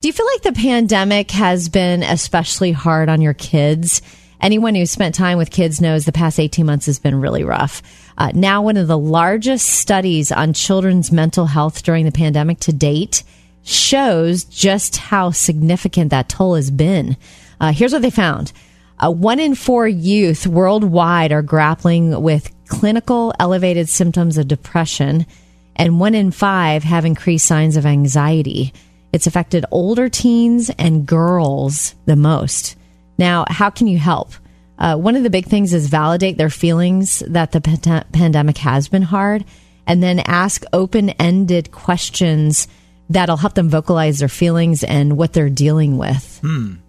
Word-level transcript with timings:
Do 0.00 0.06
you 0.06 0.12
feel 0.12 0.26
like 0.26 0.42
the 0.42 0.52
pandemic 0.52 1.32
has 1.32 1.68
been 1.68 2.04
especially 2.04 2.70
hard 2.70 3.08
on 3.08 3.20
your 3.20 3.34
kids? 3.34 4.00
Anyone 4.40 4.76
who's 4.76 4.92
spent 4.92 5.16
time 5.16 5.38
with 5.38 5.50
kids 5.50 5.80
knows 5.80 6.04
the 6.04 6.12
past 6.12 6.38
18 6.38 6.64
months 6.64 6.86
has 6.86 7.00
been 7.00 7.20
really 7.20 7.42
rough. 7.42 7.82
Uh, 8.16 8.30
now, 8.32 8.62
one 8.62 8.76
of 8.76 8.86
the 8.86 8.96
largest 8.96 9.66
studies 9.68 10.30
on 10.30 10.52
children's 10.52 11.10
mental 11.10 11.46
health 11.46 11.82
during 11.82 12.04
the 12.04 12.12
pandemic 12.12 12.60
to 12.60 12.72
date 12.72 13.24
shows 13.64 14.44
just 14.44 14.98
how 14.98 15.32
significant 15.32 16.12
that 16.12 16.28
toll 16.28 16.54
has 16.54 16.70
been. 16.70 17.16
Uh, 17.60 17.72
here's 17.72 17.92
what 17.92 18.02
they 18.02 18.08
found 18.10 18.52
uh, 19.00 19.10
one 19.10 19.40
in 19.40 19.56
four 19.56 19.88
youth 19.88 20.46
worldwide 20.46 21.32
are 21.32 21.42
grappling 21.42 22.22
with 22.22 22.54
clinical 22.68 23.34
elevated 23.40 23.88
symptoms 23.88 24.38
of 24.38 24.46
depression, 24.46 25.26
and 25.74 25.98
one 25.98 26.14
in 26.14 26.30
five 26.30 26.84
have 26.84 27.04
increased 27.04 27.46
signs 27.46 27.76
of 27.76 27.84
anxiety. 27.84 28.72
It's 29.12 29.26
affected 29.26 29.64
older 29.70 30.08
teens 30.08 30.70
and 30.78 31.06
girls 31.06 31.94
the 32.06 32.16
most. 32.16 32.76
Now, 33.16 33.44
how 33.48 33.70
can 33.70 33.86
you 33.86 33.98
help? 33.98 34.32
Uh, 34.78 34.96
one 34.96 35.16
of 35.16 35.22
the 35.22 35.30
big 35.30 35.46
things 35.46 35.74
is 35.74 35.88
validate 35.88 36.38
their 36.38 36.50
feelings 36.50 37.20
that 37.26 37.52
the 37.52 37.60
pan- 37.60 38.04
pandemic 38.12 38.58
has 38.58 38.88
been 38.88 39.02
hard, 39.02 39.44
and 39.86 40.02
then 40.02 40.20
ask 40.20 40.62
open 40.72 41.10
ended 41.10 41.72
questions 41.72 42.68
that'll 43.10 43.38
help 43.38 43.54
them 43.54 43.70
vocalize 43.70 44.18
their 44.18 44.28
feelings 44.28 44.84
and 44.84 45.16
what 45.16 45.32
they're 45.32 45.48
dealing 45.48 45.96
with. 45.96 46.40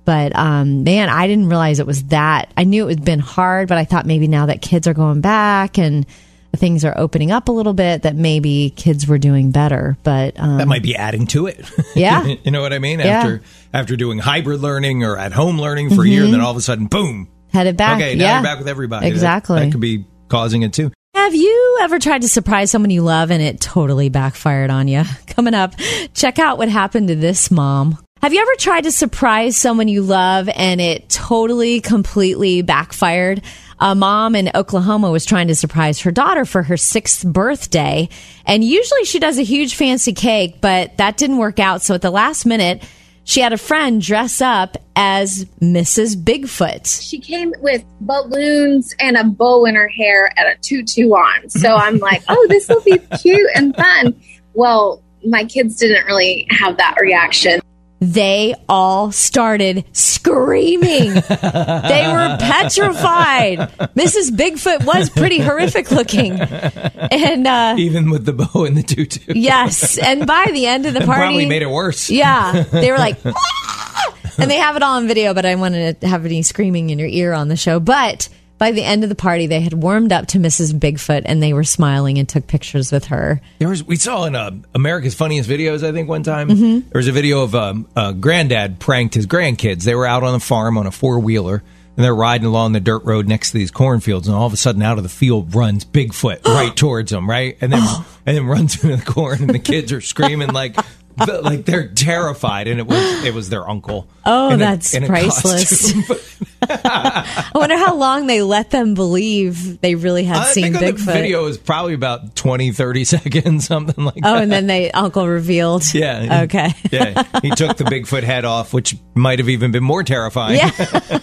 But 0.03 0.35
um, 0.35 0.83
man, 0.83 1.07
I 1.07 1.27
didn't 1.27 1.47
realize 1.47 1.79
it 1.79 1.87
was 1.87 2.03
that. 2.05 2.51
I 2.57 2.65
knew 2.65 2.87
it 2.87 2.99
had 2.99 3.05
been 3.05 3.19
hard, 3.19 3.69
but 3.69 3.77
I 3.77 3.85
thought 3.85 4.05
maybe 4.05 4.27
now 4.27 4.47
that 4.47 4.61
kids 4.61 4.85
are 4.87 4.93
going 4.93 5.21
back 5.21 5.77
and 5.77 6.05
things 6.55 6.83
are 6.85 6.97
opening 6.97 7.31
up 7.31 7.47
a 7.47 7.51
little 7.51 7.73
bit, 7.73 8.03
that 8.03 8.15
maybe 8.15 8.73
kids 8.75 9.07
were 9.07 9.17
doing 9.17 9.51
better. 9.51 9.97
But 10.03 10.39
um, 10.39 10.57
that 10.57 10.67
might 10.67 10.83
be 10.83 10.95
adding 10.95 11.27
to 11.27 11.47
it. 11.47 11.69
Yeah. 11.95 12.23
you 12.43 12.51
know 12.51 12.61
what 12.61 12.71
I 12.71 12.79
mean? 12.79 12.99
Yeah. 12.99 13.07
After 13.07 13.41
after 13.73 13.95
doing 13.95 14.19
hybrid 14.19 14.61
learning 14.61 15.03
or 15.03 15.17
at 15.17 15.33
home 15.33 15.59
learning 15.59 15.93
for 15.95 16.03
a 16.03 16.07
year, 16.07 16.23
and 16.23 16.33
then 16.33 16.39
all 16.39 16.51
of 16.51 16.57
a 16.57 16.61
sudden, 16.61 16.85
boom, 16.87 17.27
headed 17.51 17.75
back. 17.77 17.97
okay, 17.97 18.15
now 18.15 18.23
yeah. 18.23 18.33
you're 18.35 18.43
back 18.43 18.59
with 18.59 18.67
everybody. 18.67 19.05
That- 19.05 19.11
Exactly. 19.11 19.59
That, 19.59 19.71
could 19.71 19.81
be 19.81 20.05
causing 20.29 20.61
it 20.61 20.71
too. 20.71 20.91
Have 21.15 21.35
you 21.35 21.79
ever 21.81 21.99
tried 21.99 22.21
to 22.21 22.29
surprise 22.29 22.71
someone 22.71 22.91
you 22.91 23.01
love 23.01 23.31
and 23.31 23.41
it 23.41 23.59
totally 23.59 24.09
backfired 24.09 24.69
on 24.69 24.87
you? 24.87 25.03
Coming 25.27 25.53
up, 25.53 25.73
check 26.13 26.39
out 26.39 26.57
what 26.57 26.69
happened 26.69 27.09
to 27.09 27.15
this 27.15 27.51
mom. 27.51 27.97
Have 28.21 28.33
you 28.33 28.41
ever 28.41 28.55
tried 28.57 28.81
to 28.81 28.91
surprise 28.91 29.57
someone 29.57 29.87
you 29.87 30.01
love 30.01 30.49
and 30.49 30.81
it 30.81 31.09
totally, 31.09 31.81
completely 31.81 32.61
backfired? 32.61 33.41
A 33.79 33.95
mom 33.95 34.35
in 34.35 34.51
Oklahoma 34.55 35.09
was 35.09 35.25
trying 35.25 35.47
to 35.47 35.55
surprise 35.55 35.99
her 36.01 36.11
daughter 36.11 36.43
for 36.45 36.63
her 36.63 36.75
sixth 36.75 37.25
birthday. 37.25 38.09
And 38.45 38.63
usually 38.63 39.05
she 39.05 39.19
does 39.19 39.37
a 39.37 39.43
huge 39.43 39.75
fancy 39.75 40.13
cake, 40.13 40.59
but 40.59 40.97
that 40.97 41.17
didn't 41.17 41.37
work 41.37 41.59
out. 41.59 41.81
So 41.81 41.95
at 41.95 42.01
the 42.01 42.11
last 42.11 42.45
minute, 42.45 42.83
she 43.23 43.41
had 43.41 43.53
a 43.53 43.57
friend 43.57 44.01
dress 44.01 44.41
up 44.41 44.75
as 44.95 45.45
Mrs. 45.61 46.15
Bigfoot. 46.15 47.01
she 47.07 47.19
came 47.19 47.53
with 47.59 47.85
balloons 48.01 48.93
and 48.99 49.15
a 49.15 49.23
bow 49.23 49.65
in 49.65 49.75
her 49.75 49.87
hair 49.87 50.33
and 50.35 50.47
a 50.47 50.55
tutu 50.61 51.09
on. 51.11 51.47
So 51.49 51.69
I'm 51.75 51.99
like, 51.99 52.23
oh, 52.27 52.47
this 52.49 52.67
will 52.67 52.81
be 52.81 52.97
cute 53.21 53.49
and 53.55 53.75
fun. 53.75 54.19
Well, 54.55 55.01
my 55.23 55.45
kids 55.45 55.77
didn't 55.77 56.05
really 56.05 56.47
have 56.49 56.77
that 56.77 56.97
reaction. 56.99 57.61
They 57.99 58.55
all 58.69 59.11
started 59.11 59.83
screaming. 59.91 61.13
they 61.13 62.05
were 62.07 62.37
petrified. 62.39 63.59
Mrs. 63.95 64.31
Bigfoot 64.31 64.85
was 64.85 65.09
pretty 65.09 65.39
horrific 65.39 65.91
looking. 65.91 66.39
And 66.39 67.45
uh, 67.47 67.75
Even 67.77 68.09
with 68.09 68.25
the 68.25 68.33
bow 68.33 68.65
and 68.65 68.77
the 68.77 68.83
tutu. 68.83 69.33
yes, 69.35 69.97
and 69.97 70.25
by 70.25 70.45
the 70.53 70.65
end 70.65 70.85
of 70.85 70.93
the 70.93 71.01
party, 71.01 71.21
probably 71.21 71.45
made 71.47 71.61
it 71.61 71.69
worse. 71.69 72.09
Yeah, 72.09 72.63
they 72.71 72.91
were 72.91 72.97
like, 72.97 73.17
"Ah!" 73.25 74.15
and 74.37 74.49
they 74.49 74.57
have 74.57 74.75
it 74.75 74.83
all 74.83 74.95
on 74.97 75.07
video, 75.07 75.33
but 75.33 75.45
I 75.45 75.55
wanted 75.55 75.99
to 76.01 76.07
have 76.07 76.25
any 76.25 76.41
screaming 76.41 76.89
in 76.91 76.99
your 76.99 77.07
ear 77.09 77.33
on 77.33 77.47
the 77.49 77.57
show. 77.57 77.79
But 77.79 78.29
by 78.59 78.71
the 78.71 78.83
end 78.83 79.03
of 79.03 79.09
the 79.09 79.15
party, 79.15 79.47
they 79.47 79.61
had 79.61 79.73
warmed 79.73 80.11
up 80.11 80.27
to 80.27 80.37
Mrs. 80.37 80.73
Bigfoot 80.77 81.23
and 81.25 81.41
they 81.41 81.53
were 81.53 81.63
smiling 81.63 82.19
and 82.19 82.29
took 82.29 82.45
pictures 82.45 82.91
with 82.91 83.05
her. 83.05 83.41
There 83.57 83.69
was 83.69 83.83
we 83.83 83.95
saw 83.95 84.25
in 84.25 84.35
uh, 84.35 84.51
America's 84.75 85.15
Funniest 85.15 85.49
Videos, 85.49 85.81
I 85.83 85.91
think 85.91 86.07
one 86.07 86.21
time 86.23 86.49
Mm-hmm. 86.49 86.89
there 86.89 86.99
was 86.99 87.07
a 87.07 87.11
video 87.11 87.41
of 87.41 87.55
um, 87.55 87.87
uh, 87.95 88.11
granddad 88.11 88.79
pranked 88.79 89.15
his 89.15 89.25
grandkids. 89.25 89.83
They 89.83 89.95
were 89.95 90.05
out 90.05 90.23
on 90.23 90.35
a 90.35 90.39
farm 90.39 90.77
on 90.77 90.85
a 90.85 90.91
four 90.91 91.19
wheeler. 91.19 91.63
And 91.97 92.05
they're 92.05 92.15
riding 92.15 92.45
along 92.47 92.71
the 92.71 92.79
dirt 92.79 93.03
road 93.03 93.27
next 93.27 93.51
to 93.51 93.57
these 93.57 93.71
cornfields, 93.71 94.25
and 94.29 94.33
all 94.33 94.45
of 94.45 94.53
a 94.53 94.57
sudden, 94.57 94.81
out 94.81 94.95
of 94.97 95.03
the 95.03 95.09
field 95.09 95.53
runs 95.53 95.83
Bigfoot 95.83 96.45
right 96.45 96.73
towards 96.73 97.11
them, 97.11 97.29
right, 97.29 97.57
and 97.59 97.73
then 97.73 97.81
and 98.25 98.37
then 98.37 98.45
runs 98.45 98.81
into 98.81 98.95
the 98.95 99.03
corn, 99.03 99.41
and 99.41 99.49
the 99.49 99.59
kids 99.59 99.91
are 99.91 99.99
screaming 99.99 100.47
like 100.53 100.77
the- 101.25 101.41
like 101.41 101.65
they're 101.65 101.87
terrified, 101.87 102.67
and 102.67 102.79
it 102.79 102.87
was 102.87 103.23
it 103.23 103.33
was 103.33 103.49
their 103.49 103.67
uncle. 103.69 104.07
Oh, 104.25 104.49
in 104.49 104.55
a- 104.55 104.57
that's 104.57 104.93
in 104.93 105.03
a 105.03 105.07
priceless. 105.07 105.93
I 106.69 107.51
wonder 107.55 107.77
how 107.77 107.95
long 107.95 108.27
they 108.27 108.41
let 108.41 108.69
them 108.69 108.93
believe 108.93 109.81
they 109.81 109.95
really 109.95 110.23
had 110.23 110.37
I 110.37 110.43
seen 110.51 110.63
think 110.73 110.75
on 110.75 110.83
the 110.83 110.91
Bigfoot. 110.91 111.13
video 111.13 111.45
is 111.45 111.57
probably 111.57 111.93
about 111.93 112.35
20, 112.35 112.71
30 112.71 113.05
seconds, 113.05 113.65
something 113.65 114.03
like 114.03 114.15
oh, 114.17 114.21
that. 114.21 114.29
Oh, 114.29 114.33
that. 114.35 114.43
and 114.43 114.51
then 114.51 114.67
they 114.67 114.91
uncle 114.91 115.27
revealed. 115.27 115.83
Yeah. 115.93 116.43
Okay. 116.43 116.73
yeah. 116.91 117.23
He 117.41 117.49
took 117.51 117.77
the 117.77 117.85
Bigfoot 117.85 118.23
head 118.23 118.45
off, 118.45 118.73
which 118.73 118.95
might 119.15 119.39
have 119.39 119.49
even 119.49 119.71
been 119.71 119.83
more 119.83 120.03
terrifying. 120.03 120.57
Yeah. 120.57 121.19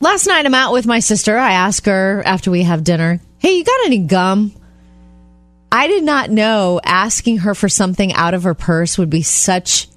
Last 0.00 0.26
night 0.26 0.46
I'm 0.46 0.54
out 0.54 0.72
with 0.72 0.86
my 0.86 1.00
sister. 1.00 1.36
I 1.36 1.52
ask 1.52 1.84
her 1.86 2.22
after 2.24 2.50
we 2.50 2.62
have 2.62 2.84
dinner, 2.84 3.20
"Hey, 3.38 3.56
you 3.56 3.64
got 3.64 3.84
any 3.84 3.98
gum?" 3.98 4.52
I 5.70 5.86
did 5.86 6.02
not 6.02 6.30
know 6.30 6.80
asking 6.82 7.38
her 7.38 7.54
for 7.54 7.68
something 7.68 8.12
out 8.12 8.34
of 8.34 8.44
her 8.44 8.54
purse 8.54 8.96
would 8.98 9.10
be 9.10 9.22
such 9.22 9.88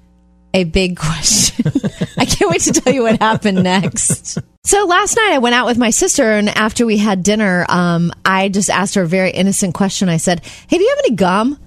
a 0.54 0.64
big 0.64 0.96
question. 0.98 1.72
I 2.18 2.24
can't 2.24 2.50
wait 2.50 2.60
to 2.62 2.72
tell 2.72 2.92
you 2.92 3.02
what 3.02 3.20
happened 3.20 3.62
next. 3.62 4.38
So 4.64 4.84
last 4.84 5.16
night 5.16 5.32
I 5.32 5.38
went 5.38 5.54
out 5.54 5.66
with 5.66 5.78
my 5.78 5.90
sister, 5.90 6.32
and 6.32 6.48
after 6.48 6.86
we 6.86 6.96
had 6.98 7.22
dinner, 7.22 7.66
um, 7.68 8.12
I 8.24 8.48
just 8.48 8.70
asked 8.70 8.94
her 8.94 9.02
a 9.02 9.08
very 9.08 9.30
innocent 9.30 9.74
question. 9.74 10.08
I 10.08 10.18
said, 10.18 10.44
"Hey, 10.68 10.78
do 10.78 10.84
you 10.84 10.90
have 10.90 11.04
any 11.06 11.16
gum?" 11.16 11.58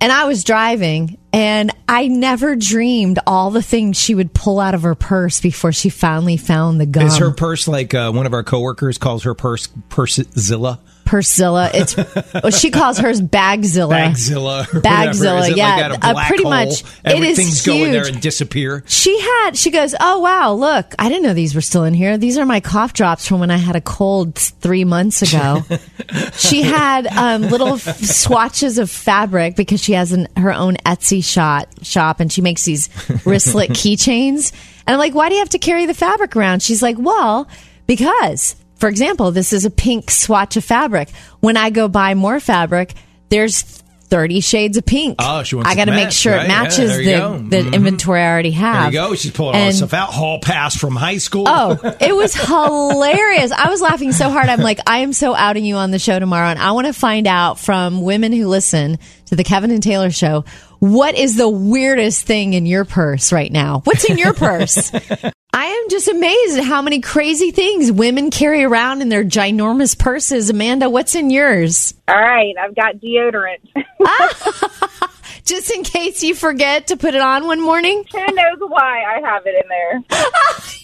And 0.00 0.10
I 0.10 0.24
was 0.24 0.44
driving, 0.44 1.18
and 1.34 1.70
I 1.86 2.08
never 2.08 2.56
dreamed 2.56 3.18
all 3.26 3.50
the 3.50 3.60
things 3.60 3.98
she 3.98 4.14
would 4.14 4.32
pull 4.32 4.58
out 4.58 4.74
of 4.74 4.82
her 4.82 4.94
purse 4.94 5.42
before 5.42 5.72
she 5.72 5.90
finally 5.90 6.38
found 6.38 6.80
the 6.80 6.86
gum. 6.86 7.06
Is 7.06 7.18
her 7.18 7.30
purse 7.30 7.68
like 7.68 7.92
uh, 7.92 8.10
one 8.10 8.24
of 8.24 8.32
our 8.32 8.42
coworkers 8.42 8.96
calls 8.96 9.24
her 9.24 9.34
purse 9.34 9.66
Pursezilla? 9.90 10.78
Pursilla. 11.04 11.70
It's 11.74 11.96
well, 12.42 12.50
she 12.50 12.70
calls 12.70 12.98
hers 12.98 13.20
Bagzilla. 13.20 13.90
Bagzilla. 14.12 14.64
Bagzilla. 14.66 15.56
Yeah. 15.56 15.88
Like 15.88 16.04
Uh, 16.04 16.24
pretty 16.26 16.42
hole? 16.44 16.50
much. 16.52 16.68
It 16.70 16.76
is 16.82 16.84
Everything's 17.04 17.66
go 17.66 17.74
in 17.74 17.92
there 17.92 18.06
and 18.06 18.20
disappear. 18.20 18.84
She 18.86 19.18
had. 19.20 19.56
She 19.56 19.70
goes, 19.70 19.94
"Oh 20.00 20.20
wow, 20.20 20.52
look! 20.52 20.94
I 20.98 21.08
didn't 21.08 21.24
know 21.24 21.34
these 21.34 21.54
were 21.54 21.60
still 21.60 21.84
in 21.84 21.94
here. 21.94 22.16
These 22.18 22.38
are 22.38 22.46
my 22.46 22.60
cough 22.60 22.92
drops 22.92 23.26
from 23.26 23.40
when 23.40 23.50
I 23.50 23.56
had 23.56 23.76
a 23.76 23.80
cold 23.80 24.36
three 24.36 24.84
months 24.84 25.22
ago." 25.22 25.62
she 26.36 26.62
had 26.62 27.06
um, 27.08 27.42
little 27.42 27.74
f- 27.74 27.98
swatches 27.98 28.78
of 28.78 28.90
fabric 28.90 29.56
because 29.56 29.82
she 29.82 29.92
has 29.94 30.12
an, 30.12 30.28
her 30.36 30.52
own 30.52 30.76
Etsy 30.86 31.24
shop 31.24 31.66
shop, 31.82 32.20
and 32.20 32.32
she 32.32 32.40
makes 32.42 32.64
these 32.64 32.88
wristlet 33.26 33.70
keychains. 33.70 34.52
And 34.86 34.94
I'm 34.94 34.98
like, 34.98 35.14
"Why 35.14 35.28
do 35.28 35.34
you 35.34 35.40
have 35.40 35.50
to 35.50 35.58
carry 35.58 35.86
the 35.86 35.94
fabric 35.94 36.36
around?" 36.36 36.62
She's 36.62 36.82
like, 36.82 36.96
"Well, 36.98 37.48
because." 37.86 38.54
For 38.80 38.88
example, 38.88 39.30
this 39.30 39.52
is 39.52 39.64
a 39.64 39.70
pink 39.70 40.10
swatch 40.10 40.56
of 40.56 40.64
fabric. 40.64 41.10
When 41.40 41.56
I 41.56 41.70
go 41.70 41.86
buy 41.86 42.14
more 42.14 42.40
fabric, 42.40 42.94
there's 43.28 43.62
30 43.62 44.40
shades 44.40 44.76
of 44.76 44.84
pink. 44.84 45.16
Oh, 45.20 45.44
she 45.44 45.54
wants 45.54 45.70
I 45.70 45.76
got 45.76 45.84
to 45.84 45.92
make 45.92 46.10
sure 46.10 46.32
right? 46.34 46.44
it 46.44 46.48
matches 46.48 46.98
you 46.98 47.04
the, 47.04 47.46
the 47.48 47.56
Mhm. 47.70 47.74
inventory 47.74 48.20
I 48.20 48.26
already 48.28 48.50
have. 48.50 48.92
There 48.92 49.02
you 49.02 49.08
go. 49.10 49.14
She's 49.14 49.30
pulling 49.30 49.54
all 49.54 49.60
And- 49.60 49.68
this 49.70 49.76
stuff 49.76 49.94
out. 49.94 50.08
Hall 50.12 50.40
pass 50.40 50.74
from 50.76 50.96
high 50.96 51.18
school. 51.18 51.44
Oh, 51.46 51.78
it 52.00 52.16
was 52.16 52.34
hilarious. 52.84 53.52
I 53.52 53.68
was 53.70 53.80
laughing 53.80 54.10
so 54.12 54.28
hard. 54.30 54.48
I'm 54.48 54.60
like, 54.60 54.80
I 54.86 54.98
am 54.98 55.12
so 55.12 55.34
outing 55.34 55.64
you 55.64 55.76
on 55.76 55.90
the 55.92 55.98
show 56.00 56.18
tomorrow. 56.18 56.48
And 56.48 56.58
I 56.58 56.72
want 56.72 56.86
to 56.88 56.92
find 56.92 57.26
out 57.28 57.58
from 57.60 58.02
women 58.02 58.32
who 58.32 58.48
listen 58.48 58.98
to 59.26 59.36
the 59.36 59.44
Kevin 59.44 59.70
and 59.70 59.82
Taylor 59.82 60.10
show 60.10 60.44
what 60.80 61.14
is 61.14 61.36
the 61.36 61.48
weirdest 61.48 62.26
thing 62.26 62.54
in 62.54 62.66
your 62.66 62.84
purse 62.84 63.32
right 63.32 63.52
now? 63.52 63.82
What's 63.84 64.04
in 64.04 64.18
your 64.18 64.34
purse? 64.34 64.90
I 65.52 65.64
am 65.66 65.90
just 65.90 66.08
amazed 66.08 66.58
at 66.58 66.64
how 66.64 66.80
many 66.80 67.00
crazy 67.00 67.50
things 67.50 67.92
women 67.92 68.30
carry 68.30 68.64
around 68.64 69.02
in 69.02 69.10
their 69.10 69.24
ginormous 69.24 69.98
purses. 69.98 70.48
Amanda, 70.48 70.88
what's 70.88 71.14
in 71.14 71.28
yours? 71.28 71.92
All 72.08 72.20
right, 72.20 72.54
I've 72.58 72.74
got 72.74 72.96
deodorant. 72.96 73.58
Just 75.50 75.68
in 75.72 75.82
case 75.82 76.22
you 76.22 76.36
forget 76.36 76.86
to 76.86 76.96
put 76.96 77.16
it 77.16 77.20
on 77.20 77.44
one 77.44 77.60
morning? 77.60 78.04
Who 78.12 78.18
knows 78.18 78.58
why 78.60 79.02
I 79.02 79.20
have 79.20 79.42
it 79.46 79.64
in 79.64 79.68
there? 79.68 80.20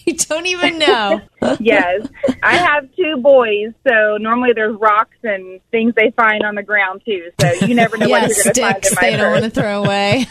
You 0.05 0.13
don't 0.13 0.45
even 0.45 0.79
know. 0.79 1.19
yes. 1.59 2.07
I 2.41 2.55
have 2.55 2.87
two 2.95 3.17
boys, 3.17 3.73
so 3.85 4.15
normally 4.15 4.53
there's 4.55 4.73
rocks 4.79 5.17
and 5.21 5.59
things 5.69 5.95
they 5.95 6.11
find 6.11 6.43
on 6.43 6.55
the 6.55 6.63
ground 6.63 7.01
too. 7.05 7.29
So 7.41 7.65
you 7.65 7.75
never 7.75 7.97
know 7.97 8.05
yeah, 8.07 8.21
what 8.21 8.29
you're 8.29 8.43
going 8.45 8.55
to 8.55 8.61
find 8.61 8.75
sticks 8.85 8.91
in 8.91 8.95
my 8.95 9.01
they 9.01 9.17
don't 9.17 9.31
want 9.33 9.43
to 9.43 9.49
throw 9.49 9.83
away. 9.83 10.27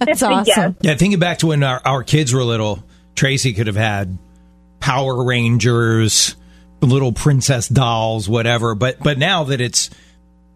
That's 0.00 0.20
awesome. 0.20 0.44
Yes. 0.46 0.74
Yeah, 0.80 0.96
thinking 0.96 1.20
back 1.20 1.38
to 1.38 1.46
when 1.46 1.62
our, 1.62 1.80
our 1.84 2.02
kids 2.02 2.34
were 2.34 2.42
little, 2.42 2.82
Tracy 3.14 3.52
could 3.52 3.68
have 3.68 3.76
had 3.76 4.18
Power 4.80 5.24
Rangers, 5.24 6.34
little 6.80 7.12
princess 7.12 7.68
dolls, 7.68 8.28
whatever. 8.28 8.74
But 8.74 8.98
but 8.98 9.16
now 9.16 9.44
that 9.44 9.60
it's 9.60 9.90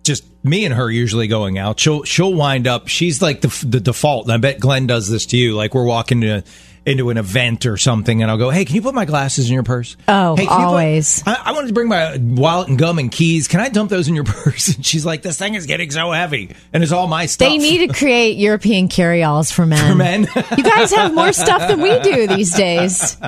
just 0.08 0.24
me 0.42 0.64
and 0.64 0.74
her 0.74 0.90
usually 0.90 1.28
going 1.28 1.56
out, 1.56 1.78
she'll 1.78 2.02
she'll 2.02 2.34
wind 2.34 2.66
up. 2.66 2.88
She's 2.88 3.22
like 3.22 3.42
the 3.42 3.64
the 3.64 3.78
default, 3.78 4.24
and 4.24 4.32
I 4.32 4.38
bet 4.38 4.58
Glenn 4.58 4.88
does 4.88 5.08
this 5.08 5.26
to 5.26 5.36
you. 5.36 5.54
Like 5.54 5.72
we're 5.74 5.84
walking 5.84 6.22
to. 6.22 6.42
Into 6.86 7.10
an 7.10 7.18
event 7.18 7.66
or 7.66 7.76
something, 7.76 8.22
and 8.22 8.30
I'll 8.30 8.38
go, 8.38 8.48
"Hey, 8.48 8.64
can 8.64 8.74
you 8.74 8.80
put 8.80 8.94
my 8.94 9.04
glasses 9.04 9.48
in 9.48 9.52
your 9.52 9.62
purse?" 9.62 9.94
Oh, 10.06 10.36
hey, 10.36 10.44
you 10.44 10.48
put- 10.48 10.54
always. 10.58 11.22
I, 11.26 11.38
I 11.46 11.52
wanted 11.52 11.66
to 11.68 11.74
bring 11.74 11.88
my 11.88 12.16
wallet 12.18 12.68
and 12.68 12.78
gum 12.78 12.98
and 12.98 13.12
keys. 13.12 13.46
Can 13.46 13.60
I 13.60 13.68
dump 13.68 13.90
those 13.90 14.08
in 14.08 14.14
your 14.14 14.24
purse? 14.24 14.74
And 14.74 14.86
she's 14.86 15.04
like, 15.04 15.20
"This 15.20 15.36
thing 15.36 15.54
is 15.54 15.66
getting 15.66 15.90
so 15.90 16.12
heavy, 16.12 16.54
and 16.72 16.82
it's 16.82 16.92
all 16.92 17.06
my 17.06 17.26
stuff." 17.26 17.46
They 17.46 17.58
need 17.58 17.86
to 17.88 17.92
create 17.98 18.38
European 18.38 18.88
carry-alls 18.88 19.50
for 19.50 19.66
men. 19.66 19.86
for 19.90 19.94
men. 19.98 20.28
You 20.56 20.62
guys 20.64 20.90
have 20.94 21.12
more 21.12 21.34
stuff 21.34 21.68
than 21.68 21.82
we 21.82 21.98
do 22.00 22.26
these 22.26 22.54
days. 22.54 23.18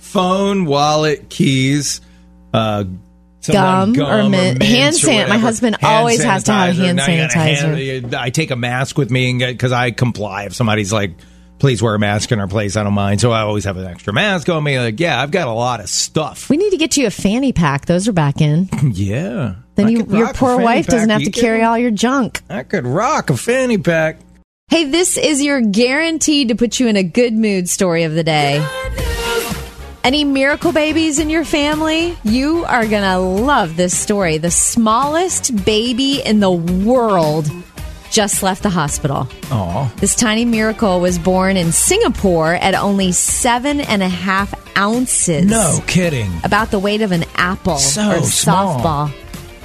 phone, 0.00 0.66
wallet, 0.66 1.30
keys, 1.30 2.02
uh, 2.52 2.84
some 3.52 3.92
Gum 3.92 4.06
or 4.08 4.28
mint- 4.28 4.62
hand 4.62 4.94
sanitizer. 4.94 5.28
my 5.28 5.38
husband 5.38 5.76
Hand 5.80 5.94
always 5.96 6.22
has 6.22 6.44
to 6.44 6.52
have 6.52 6.74
sanitizer. 6.74 6.84
hand 6.84 6.96
Now 6.96 7.06
you 7.06 7.22
gotta 7.22 7.34
sanitizer. 7.38 8.00
hand- 8.02 8.14
I 8.14 8.30
take 8.30 8.50
a 8.50 8.56
mask 8.56 8.98
with 8.98 9.10
me 9.10 9.32
because 9.38 9.72
I 9.72 9.90
comply. 9.90 10.44
If 10.44 10.54
somebody's 10.54 10.92
like, 10.92 11.12
"Please 11.58 11.82
wear 11.82 11.94
a 11.94 11.98
mask 11.98 12.32
in 12.32 12.38
our 12.40 12.48
place," 12.48 12.76
I 12.76 12.82
don't 12.82 12.92
mind. 12.94 13.20
So 13.20 13.32
I 13.32 13.40
always 13.40 13.64
have 13.64 13.76
an 13.76 13.86
extra 13.86 14.12
mask 14.12 14.48
on 14.48 14.62
me. 14.62 14.78
Like, 14.78 15.00
yeah, 15.00 15.20
I've 15.22 15.30
got 15.30 15.48
a 15.48 15.52
lot 15.52 15.80
of 15.80 15.88
stuff. 15.88 16.48
We 16.50 16.56
need 16.56 16.70
to 16.70 16.76
get 16.76 16.96
you 16.96 17.06
a 17.06 17.10
fanny 17.10 17.52
pack. 17.52 17.86
Those 17.86 18.06
are 18.08 18.12
back 18.12 18.40
in. 18.40 18.68
yeah. 18.92 19.54
Then 19.74 19.88
you, 19.88 20.06
your 20.10 20.32
poor 20.32 20.58
wife 20.58 20.86
doesn't 20.86 21.10
have 21.10 21.20
You 21.20 21.26
to 21.26 21.30
get 21.32 21.40
carry 21.40 21.62
all 21.62 21.76
your 21.78 21.90
junk. 21.90 22.40
I 22.48 22.62
could 22.62 22.86
rock 22.86 23.28
a 23.30 23.36
fanny 23.36 23.76
pack. 23.78 24.18
Hey, 24.68 24.84
this 24.90 25.16
is 25.16 25.42
your 25.42 25.60
guaranteed 25.60 26.48
to 26.48 26.54
put 26.56 26.80
you 26.80 26.88
in 26.88 26.96
a 26.96 27.02
good 27.04 27.34
mood 27.34 27.68
story 27.68 28.02
of 28.04 28.14
the 28.14 28.24
day. 28.24 28.66
Any 30.06 30.22
miracle 30.22 30.70
babies 30.70 31.18
in 31.18 31.28
your 31.30 31.44
family? 31.44 32.16
You 32.22 32.64
are 32.66 32.86
going 32.86 33.02
to 33.02 33.18
love 33.18 33.76
this 33.76 33.98
story. 33.98 34.38
The 34.38 34.52
smallest 34.52 35.64
baby 35.64 36.22
in 36.24 36.38
the 36.38 36.52
world 36.52 37.50
just 38.12 38.40
left 38.40 38.62
the 38.62 38.70
hospital. 38.70 39.26
Aw. 39.50 39.92
This 39.96 40.14
tiny 40.14 40.44
miracle 40.44 41.00
was 41.00 41.18
born 41.18 41.56
in 41.56 41.72
Singapore 41.72 42.54
at 42.54 42.76
only 42.76 43.10
seven 43.10 43.80
and 43.80 44.00
a 44.00 44.08
half 44.08 44.54
ounces. 44.78 45.44
No 45.46 45.80
kidding. 45.88 46.30
About 46.44 46.70
the 46.70 46.78
weight 46.78 47.02
of 47.02 47.10
an 47.10 47.24
apple 47.34 47.78
So 47.78 48.20
or 48.20 48.22
small. 48.22 48.78
softball. 48.78 49.12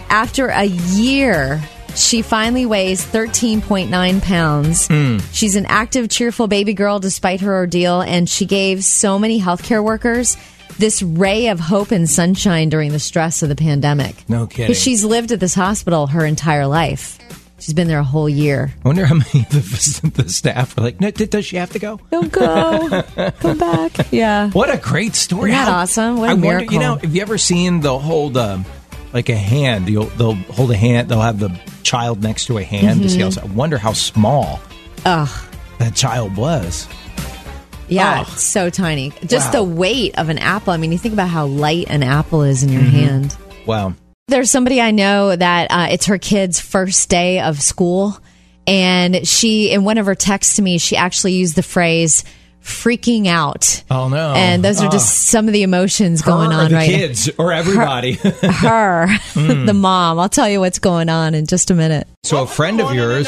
After 0.10 0.48
a 0.48 0.64
year, 0.66 1.62
she 1.96 2.22
finally 2.22 2.66
weighs 2.66 3.06
13.9 3.06 4.22
pounds. 4.22 4.88
Hmm. 4.88 5.18
She's 5.32 5.56
an 5.56 5.66
active, 5.68 6.10
cheerful 6.10 6.48
baby 6.48 6.74
girl 6.74 7.00
despite 7.00 7.42
her 7.42 7.54
ordeal, 7.54 8.02
and 8.02 8.28
she 8.30 8.46
gave 8.46 8.84
so 8.84 9.18
many 9.20 9.40
healthcare 9.40 9.84
workers 9.84 10.38
this 10.78 11.02
ray 11.04 11.48
of 11.48 11.60
hope 11.60 11.92
and 11.92 12.10
sunshine 12.10 12.70
during 12.70 12.92
the 12.92 13.00
stress 13.00 13.44
of 13.44 13.50
the 13.50 13.56
pandemic. 13.56 14.28
No 14.30 14.48
kidding. 14.48 14.68
Because 14.68 14.82
she's 14.82 15.04
lived 15.04 15.32
at 15.32 15.40
this 15.40 15.54
hospital 15.54 16.08
her 16.08 16.26
entire 16.26 16.66
life. 16.66 17.20
She's 17.60 17.76
been 17.76 17.88
there 17.88 18.00
a 18.00 18.04
whole 18.04 18.28
year. 18.28 18.74
I 18.84 18.88
wonder 18.88 19.06
how 19.06 19.14
many 19.16 19.42
of 19.42 19.50
the, 19.50 20.12
the 20.24 20.30
staff 20.30 20.76
are 20.78 20.82
like, 20.82 21.00
no, 21.00 21.12
d- 21.12 21.28
does 21.28 21.46
she 21.46 21.58
have 21.58 21.70
to 21.74 21.80
go? 21.80 22.00
Don't 22.10 22.32
go. 22.32 23.04
Come 23.40 23.58
back. 23.60 24.12
Yeah. 24.12 24.50
What 24.50 24.74
a 24.74 24.78
great 24.78 25.14
story! 25.14 25.52
Isn't 25.52 25.64
that 25.66 25.72
How- 25.72 25.82
awesome? 25.82 26.18
What 26.18 26.30
a 26.30 26.32
I 26.32 26.34
wonder, 26.34 26.48
miracle. 26.48 26.74
you 26.74 26.80
know, 26.80 26.96
have 26.96 27.16
you 27.16 27.22
ever 27.22 27.38
seen 27.38 27.82
the 27.82 28.00
whole... 28.00 28.36
um, 28.36 28.66
like 29.14 29.30
a 29.30 29.36
hand? 29.36 29.90
You'll 29.90 30.06
they'll 30.06 30.36
hold 30.36 30.72
a 30.72 30.78
hand. 30.78 31.10
They'll 31.10 31.22
have 31.22 31.40
the 31.40 31.50
child 31.84 32.22
next 32.24 32.46
to 32.46 32.58
a 32.58 32.64
hand 32.64 33.02
to 33.04 33.10
see 33.10 33.20
how. 33.20 33.30
I 33.42 33.46
wonder 33.46 33.78
how 33.78 33.94
small 33.94 34.60
Mm-hmm. 34.98 35.08
Ugh. 35.08 35.30
that 35.80 35.96
child 35.96 36.36
was. 36.38 36.88
Yeah, 37.88 38.24
Oh. 38.26 38.34
so 38.38 38.70
tiny. 38.70 39.12
Just 39.26 39.48
Wow. 39.48 39.52
the 39.52 39.64
weight 39.64 40.18
of 40.18 40.30
an 40.30 40.38
apple. 40.38 40.72
I 40.74 40.78
mean, 40.78 40.92
you 40.92 40.98
think 40.98 41.14
about 41.14 41.28
how 41.30 41.46
light 41.48 41.88
an 41.90 42.04
apple 42.04 42.44
is 42.44 42.64
in 42.64 42.70
your 42.72 42.82
Mm-hmm. 42.84 42.96
hand. 43.00 43.38
Wow. 43.66 43.94
There's 44.28 44.50
somebody 44.50 44.80
I 44.80 44.92
know 44.92 45.36
that 45.36 45.72
uh, 45.72 45.88
it's 45.92 46.06
her 46.06 46.18
kid's 46.18 46.60
first 46.60 47.10
day 47.10 47.42
of 47.42 47.62
school. 47.62 48.18
And 48.68 49.28
she, 49.28 49.72
in 49.72 49.84
one 49.84 49.98
of 49.98 50.06
her 50.06 50.16
texts 50.16 50.56
to 50.56 50.62
me, 50.62 50.78
she 50.78 50.96
actually 50.96 51.34
used 51.34 51.56
the 51.56 51.64
phrase 51.64 52.24
freaking 52.64 53.28
out. 53.28 53.84
Oh 53.92 54.08
no! 54.10 54.34
And 54.36 54.64
those 54.64 54.82
are 54.82 54.88
Oh. 54.88 54.92
just 54.92 55.28
some 55.28 55.48
of 55.48 55.54
the 55.54 55.64
emotions 55.64 56.22
going 56.22 56.52
Her 56.52 56.58
or 56.58 56.62
on 56.64 56.70
the 56.70 56.76
right 56.76 56.90
kids 56.90 57.30
or 57.38 57.52
everybody. 57.52 58.14
Her, 58.44 59.08
Hmm. 59.34 59.66
the 59.66 59.74
mom. 59.74 60.20
I'll 60.20 60.30
tell 60.30 60.50
you 60.50 60.60
what's 60.60 60.80
going 60.80 61.10
on 61.10 61.34
in 61.36 61.46
just 61.48 61.72
a 61.72 61.74
minute. 61.76 62.08
so 62.24 62.44
a 62.44 62.48
friend 62.48 62.80
of 62.82 62.94
yours 62.94 63.28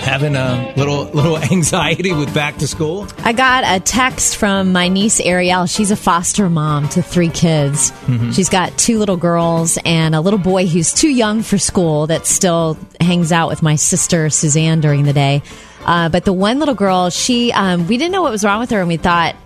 having 0.00 0.34
a 0.34 0.72
little 0.76 1.04
little 1.04 1.36
anxiety 1.52 2.12
with 2.12 2.32
back 2.34 2.56
to 2.58 2.66
school. 2.66 3.06
I 3.18 3.32
got 3.32 3.64
a 3.66 3.80
text 3.80 4.36
from 4.36 4.72
my 4.72 4.88
niece 4.88 5.20
Ariel. 5.20 5.66
She's 5.66 5.90
a 5.90 5.96
foster 5.96 6.48
mom 6.48 6.88
to 6.90 7.02
three 7.02 7.28
kids. 7.28 7.92
She's 8.34 8.48
got 8.48 8.76
two 8.78 8.98
little 8.98 9.16
girls 9.18 9.78
and 9.84 10.14
a 10.14 10.20
little 10.20 10.38
boy 10.38 10.66
who's 10.66 10.92
too 10.92 11.10
young 11.10 11.42
for 11.42 11.58
school 11.58 12.06
that 12.08 12.26
still 12.26 12.78
hangs 13.00 13.30
out 13.30 13.48
with 13.48 13.62
my 13.62 13.76
sister 13.76 14.30
Suzanne 14.30 14.80
during 14.80 15.04
the 15.04 15.12
day. 15.12 15.42
Uh, 15.84 16.08
but 16.08 16.24
the 16.24 16.32
one 16.32 16.58
little 16.58 16.74
girl, 16.74 17.10
she 17.10 17.52
um, 17.52 17.86
we 17.88 17.96
didn't 17.96 18.12
know 18.12 18.22
what 18.22 18.32
was 18.32 18.44
wrong 18.44 18.60
with 18.60 18.70
her, 18.70 18.80
and 18.80 18.88
we 18.88 18.96
thought. 18.96 19.36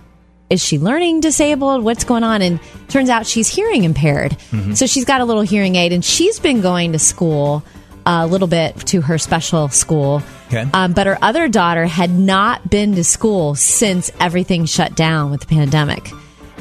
Is 0.47 0.63
she 0.63 0.77
learning 0.77 1.21
disabled? 1.21 1.83
What's 1.83 2.03
going 2.03 2.23
on? 2.23 2.43
And 2.43 2.59
turns 2.87 3.09
out 3.09 3.25
she's 3.25 3.47
hearing 3.47 3.83
impaired. 3.83 4.37
So 4.75 4.85
she's 4.85 5.03
got 5.03 5.19
a 5.19 5.25
little 5.25 5.41
hearing 5.41 5.75
aid, 5.75 5.91
and 5.91 6.05
she's 6.05 6.39
been 6.39 6.61
going 6.61 6.91
to 6.91 6.99
school 6.99 7.63
a 8.05 8.27
little 8.27 8.47
bit 8.47 8.77
to 8.87 9.01
her 9.01 9.17
special 9.17 9.69
school. 9.69 10.21
Okay. 10.47 10.69
Um, 10.71 10.93
but 10.93 11.07
her 11.07 11.17
other 11.19 11.47
daughter 11.47 11.87
had 11.87 12.11
not 12.11 12.69
been 12.69 12.93
to 12.93 13.03
school 13.03 13.55
since 13.55 14.11
everything 14.19 14.65
shut 14.65 14.95
down 14.95 15.31
with 15.31 15.41
the 15.41 15.47
pandemic. 15.47 16.11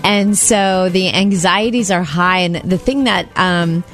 And 0.03 0.37
so 0.37 0.89
the 0.89 1.13
anxieties 1.13 1.91
are 1.91 2.03
high. 2.03 2.39
And 2.39 2.57
the 2.57 2.79
thing 2.79 3.05
that, 3.05 3.29
um, 3.37 3.85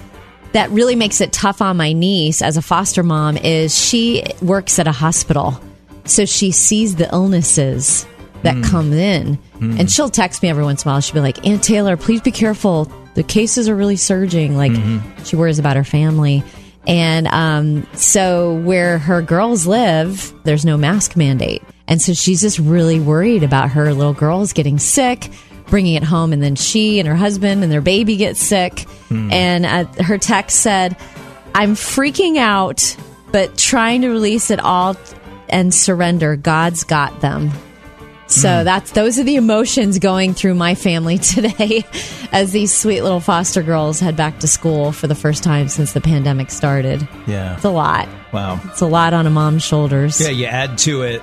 that 0.52 0.70
really 0.70 0.94
makes 0.94 1.20
it 1.20 1.32
tough 1.32 1.60
on 1.60 1.76
my 1.76 1.92
niece 1.92 2.42
as 2.42 2.56
a 2.56 2.62
foster 2.62 3.02
mom 3.02 3.36
is 3.36 3.76
she 3.76 4.22
works 4.40 4.78
at 4.78 4.86
a 4.86 4.92
hospital. 4.92 5.60
So 6.10 6.24
she 6.24 6.50
sees 6.50 6.96
the 6.96 7.08
illnesses 7.12 8.06
that 8.42 8.62
come 8.64 8.92
in. 8.92 9.38
And 9.78 9.90
she'll 9.90 10.08
text 10.08 10.42
me 10.42 10.48
every 10.48 10.64
once 10.64 10.82
in 10.84 10.88
a 10.88 10.92
while. 10.92 11.00
She'll 11.00 11.14
be 11.14 11.20
like, 11.20 11.46
Aunt 11.46 11.62
Taylor, 11.62 11.96
please 11.96 12.20
be 12.20 12.30
careful. 12.30 12.90
The 13.14 13.22
cases 13.22 13.68
are 13.68 13.76
really 13.76 13.96
surging. 13.96 14.56
Like 14.56 14.72
she 15.24 15.36
worries 15.36 15.58
about 15.58 15.76
her 15.76 15.84
family. 15.84 16.42
And 16.86 17.26
um, 17.28 17.86
so, 17.92 18.54
where 18.54 18.98
her 18.98 19.20
girls 19.20 19.66
live, 19.66 20.32
there's 20.44 20.64
no 20.64 20.78
mask 20.78 21.14
mandate. 21.14 21.62
And 21.86 22.00
so, 22.00 22.14
she's 22.14 22.40
just 22.40 22.58
really 22.58 22.98
worried 22.98 23.42
about 23.42 23.70
her 23.72 23.92
little 23.92 24.14
girls 24.14 24.54
getting 24.54 24.78
sick, 24.78 25.30
bringing 25.66 25.94
it 25.94 26.02
home, 26.02 26.32
and 26.32 26.42
then 26.42 26.56
she 26.56 26.98
and 26.98 27.06
her 27.06 27.14
husband 27.14 27.62
and 27.62 27.70
their 27.70 27.82
baby 27.82 28.16
get 28.16 28.38
sick. 28.38 28.86
And 29.30 29.66
uh, 29.66 29.84
her 30.02 30.16
text 30.16 30.60
said, 30.60 30.96
I'm 31.54 31.74
freaking 31.74 32.38
out, 32.38 32.96
but 33.30 33.58
trying 33.58 34.00
to 34.00 34.08
release 34.08 34.50
it 34.50 34.58
all 34.58 34.94
and 35.50 35.74
surrender. 35.74 36.36
God's 36.36 36.84
got 36.84 37.20
them. 37.20 37.50
So 38.30 38.58
hmm. 38.58 38.64
that's 38.64 38.92
those 38.92 39.18
are 39.18 39.24
the 39.24 39.36
emotions 39.36 39.98
going 39.98 40.34
through 40.34 40.54
my 40.54 40.74
family 40.74 41.18
today 41.18 41.84
as 42.32 42.52
these 42.52 42.72
sweet 42.72 43.02
little 43.02 43.20
foster 43.20 43.62
girls 43.62 44.00
head 44.00 44.16
back 44.16 44.38
to 44.40 44.48
school 44.48 44.92
for 44.92 45.06
the 45.06 45.14
first 45.14 45.42
time 45.42 45.68
since 45.68 45.92
the 45.92 46.00
pandemic 46.00 46.50
started. 46.50 47.06
Yeah. 47.26 47.56
It's 47.56 47.64
a 47.64 47.70
lot. 47.70 48.08
Wow. 48.32 48.60
It's 48.66 48.80
a 48.80 48.86
lot 48.86 49.12
on 49.12 49.26
a 49.26 49.30
mom's 49.30 49.64
shoulders. 49.64 50.20
Yeah, 50.20 50.28
you 50.28 50.46
add 50.46 50.78
to 50.78 51.02
it. 51.02 51.22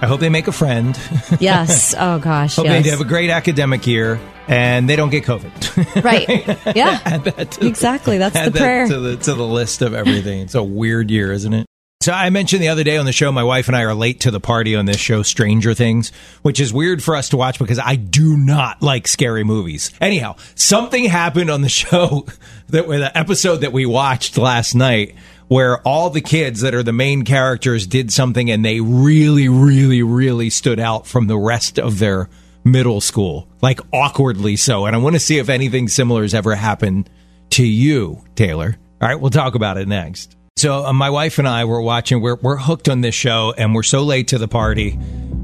I 0.00 0.06
hope 0.06 0.20
they 0.20 0.28
make 0.28 0.48
a 0.48 0.52
friend. 0.52 0.98
Yes. 1.40 1.94
Oh 1.98 2.18
gosh. 2.18 2.56
hope 2.56 2.66
yes. 2.66 2.84
they 2.84 2.90
have 2.90 3.00
a 3.00 3.04
great 3.04 3.28
academic 3.28 3.86
year 3.86 4.20
and 4.46 4.88
they 4.88 4.96
don't 4.96 5.10
get 5.10 5.24
COVID. 5.24 6.02
right. 6.04 6.28
Yeah. 6.76 7.00
add 7.04 7.24
that 7.24 7.62
Exactly. 7.62 8.18
That's 8.18 8.38
the 8.38 8.50
that 8.50 8.58
prayer. 8.58 8.88
to 8.88 8.98
the 8.98 9.16
to 9.16 9.34
the 9.34 9.46
list 9.46 9.82
of 9.82 9.94
everything. 9.94 10.40
It's 10.40 10.54
a 10.54 10.62
weird 10.62 11.10
year, 11.10 11.32
isn't 11.32 11.52
it? 11.52 11.66
So 12.04 12.12
I 12.12 12.28
mentioned 12.28 12.62
the 12.62 12.68
other 12.68 12.84
day 12.84 12.98
on 12.98 13.06
the 13.06 13.12
show, 13.12 13.32
my 13.32 13.44
wife 13.44 13.66
and 13.66 13.74
I 13.74 13.84
are 13.84 13.94
late 13.94 14.20
to 14.20 14.30
the 14.30 14.38
party 14.38 14.76
on 14.76 14.84
this 14.84 14.98
show, 14.98 15.22
Stranger 15.22 15.72
Things, 15.72 16.12
which 16.42 16.60
is 16.60 16.70
weird 16.70 17.02
for 17.02 17.16
us 17.16 17.30
to 17.30 17.38
watch 17.38 17.58
because 17.58 17.78
I 17.78 17.96
do 17.96 18.36
not 18.36 18.82
like 18.82 19.08
scary 19.08 19.42
movies. 19.42 19.90
Anyhow, 20.02 20.36
something 20.54 21.06
happened 21.06 21.48
on 21.48 21.62
the 21.62 21.68
show 21.70 22.26
that 22.68 22.86
with 22.86 23.00
the 23.00 23.16
episode 23.16 23.62
that 23.62 23.72
we 23.72 23.86
watched 23.86 24.36
last 24.36 24.74
night 24.74 25.14
where 25.48 25.78
all 25.88 26.10
the 26.10 26.20
kids 26.20 26.60
that 26.60 26.74
are 26.74 26.82
the 26.82 26.92
main 26.92 27.24
characters 27.24 27.86
did 27.86 28.12
something 28.12 28.50
and 28.50 28.62
they 28.62 28.82
really, 28.82 29.48
really, 29.48 30.02
really 30.02 30.50
stood 30.50 30.78
out 30.78 31.06
from 31.06 31.26
the 31.26 31.38
rest 31.38 31.78
of 31.78 32.00
their 32.00 32.28
middle 32.64 33.00
school, 33.00 33.48
like 33.62 33.80
awkwardly 33.94 34.56
so. 34.56 34.84
And 34.84 34.94
I 34.94 34.98
want 34.98 35.16
to 35.16 35.20
see 35.20 35.38
if 35.38 35.48
anything 35.48 35.88
similar 35.88 36.20
has 36.20 36.34
ever 36.34 36.54
happened 36.54 37.08
to 37.52 37.64
you, 37.64 38.22
Taylor. 38.34 38.76
All 39.00 39.08
right, 39.08 39.18
we'll 39.18 39.30
talk 39.30 39.54
about 39.54 39.78
it 39.78 39.88
next. 39.88 40.36
So 40.56 40.84
uh, 40.86 40.92
my 40.92 41.10
wife 41.10 41.40
and 41.40 41.48
I 41.48 41.64
were 41.64 41.80
watching. 41.80 42.20
We're 42.20 42.36
we're 42.36 42.56
hooked 42.56 42.88
on 42.88 43.00
this 43.00 43.14
show, 43.14 43.52
and 43.58 43.74
we're 43.74 43.82
so 43.82 44.04
late 44.04 44.28
to 44.28 44.38
the 44.38 44.46
party. 44.46 44.96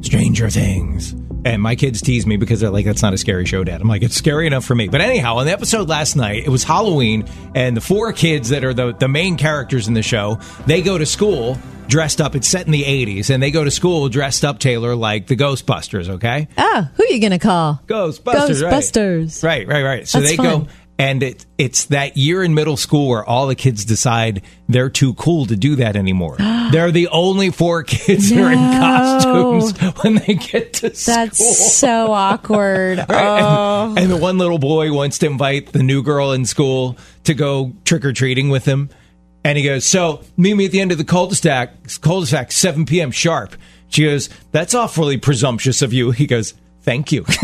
Stranger 0.02 0.48
Things, 0.48 1.12
and 1.44 1.60
my 1.60 1.74
kids 1.74 2.00
tease 2.00 2.26
me 2.28 2.36
because 2.36 2.60
they're 2.60 2.70
like, 2.70 2.84
"That's 2.84 3.02
not 3.02 3.12
a 3.12 3.18
scary 3.18 3.44
show, 3.44 3.64
Dad." 3.64 3.80
I'm 3.80 3.88
like, 3.88 4.02
"It's 4.04 4.14
scary 4.14 4.46
enough 4.46 4.64
for 4.64 4.76
me." 4.76 4.86
But 4.86 5.00
anyhow, 5.00 5.38
on 5.38 5.46
the 5.46 5.52
episode 5.52 5.88
last 5.88 6.14
night, 6.14 6.44
it 6.46 6.48
was 6.48 6.62
Halloween, 6.62 7.24
and 7.56 7.76
the 7.76 7.80
four 7.80 8.12
kids 8.12 8.50
that 8.50 8.62
are 8.62 8.72
the 8.72 8.92
the 8.94 9.08
main 9.08 9.36
characters 9.36 9.88
in 9.88 9.94
the 9.94 10.02
show, 10.02 10.38
they 10.66 10.80
go 10.80 10.96
to 10.96 11.04
school 11.04 11.58
dressed 11.88 12.20
up. 12.20 12.36
It's 12.36 12.46
set 12.46 12.66
in 12.66 12.70
the 12.72 12.84
80s, 12.84 13.30
and 13.30 13.42
they 13.42 13.50
go 13.50 13.64
to 13.64 13.70
school 13.72 14.08
dressed 14.08 14.44
up, 14.44 14.60
Taylor, 14.60 14.94
like 14.94 15.26
the 15.26 15.34
Ghostbusters. 15.34 16.08
Okay, 16.08 16.46
Ah, 16.56 16.88
who 16.94 17.02
are 17.02 17.08
you 17.08 17.18
going 17.18 17.32
to 17.32 17.38
call? 17.40 17.80
Ghostbusters. 17.88 19.42
right. 19.42 19.66
Right, 19.66 19.66
right, 19.68 19.82
right. 19.82 20.06
So 20.08 20.20
That's 20.20 20.30
they 20.30 20.36
fun. 20.36 20.46
go, 20.46 20.66
and 21.00 21.22
it, 21.22 21.46
it's 21.56 21.86
that 21.86 22.18
year 22.18 22.42
in 22.44 22.54
middle 22.54 22.76
school 22.76 23.08
where 23.08 23.24
all 23.24 23.46
the 23.46 23.54
kids 23.54 23.86
decide 23.86 24.42
they're 24.68 24.90
too 24.90 25.14
cool 25.14 25.46
to 25.46 25.56
do 25.56 25.76
that 25.76 25.96
anymore. 25.96 26.36
they're 26.72 26.90
the 26.90 27.08
only 27.08 27.50
four 27.50 27.82
kids 27.84 28.28
who 28.28 28.42
are 28.42 28.52
in 28.52 28.58
No. 28.60 28.78
costumes 28.78 29.78
when 30.02 30.16
they 30.16 30.34
get 30.34 30.74
to 30.74 30.94
school. 30.94 31.14
That's 31.14 31.38
school. 31.38 31.54
so 31.54 32.12
awkward. 32.12 32.98
Right? 33.08 33.40
Oh. 33.42 33.88
And, 33.90 33.98
and 33.98 34.10
the 34.10 34.16
one 34.18 34.36
little 34.36 34.58
boy 34.58 34.92
wants 34.92 35.18
to 35.20 35.26
invite 35.26 35.72
the 35.72 35.82
new 35.82 36.02
girl 36.02 36.32
in 36.32 36.44
school 36.44 36.98
to 37.24 37.32
go 37.34 37.72
trick 37.84 38.04
or 38.04 38.12
treating 38.12 38.50
with 38.50 38.66
him. 38.66 38.90
And 39.42 39.56
he 39.56 39.64
goes, 39.64 39.86
So, 39.86 40.22
meet 40.36 40.52
me 40.54 40.66
at 40.66 40.70
the 40.70 40.80
end 40.82 40.92
of 40.92 40.98
the 40.98 41.04
cul 41.04 41.28
de 41.28 41.34
sac, 41.34 41.72
cul 42.02 42.20
de 42.20 42.26
sac, 42.26 42.52
7 42.52 42.84
p.m. 42.84 43.10
sharp. 43.10 43.56
She 43.88 44.04
goes, 44.04 44.28
That's 44.52 44.74
awfully 44.74 45.16
presumptuous 45.16 45.80
of 45.80 45.94
you. 45.94 46.10
He 46.10 46.26
goes, 46.26 46.52
Thank 46.82 47.10
you. 47.10 47.24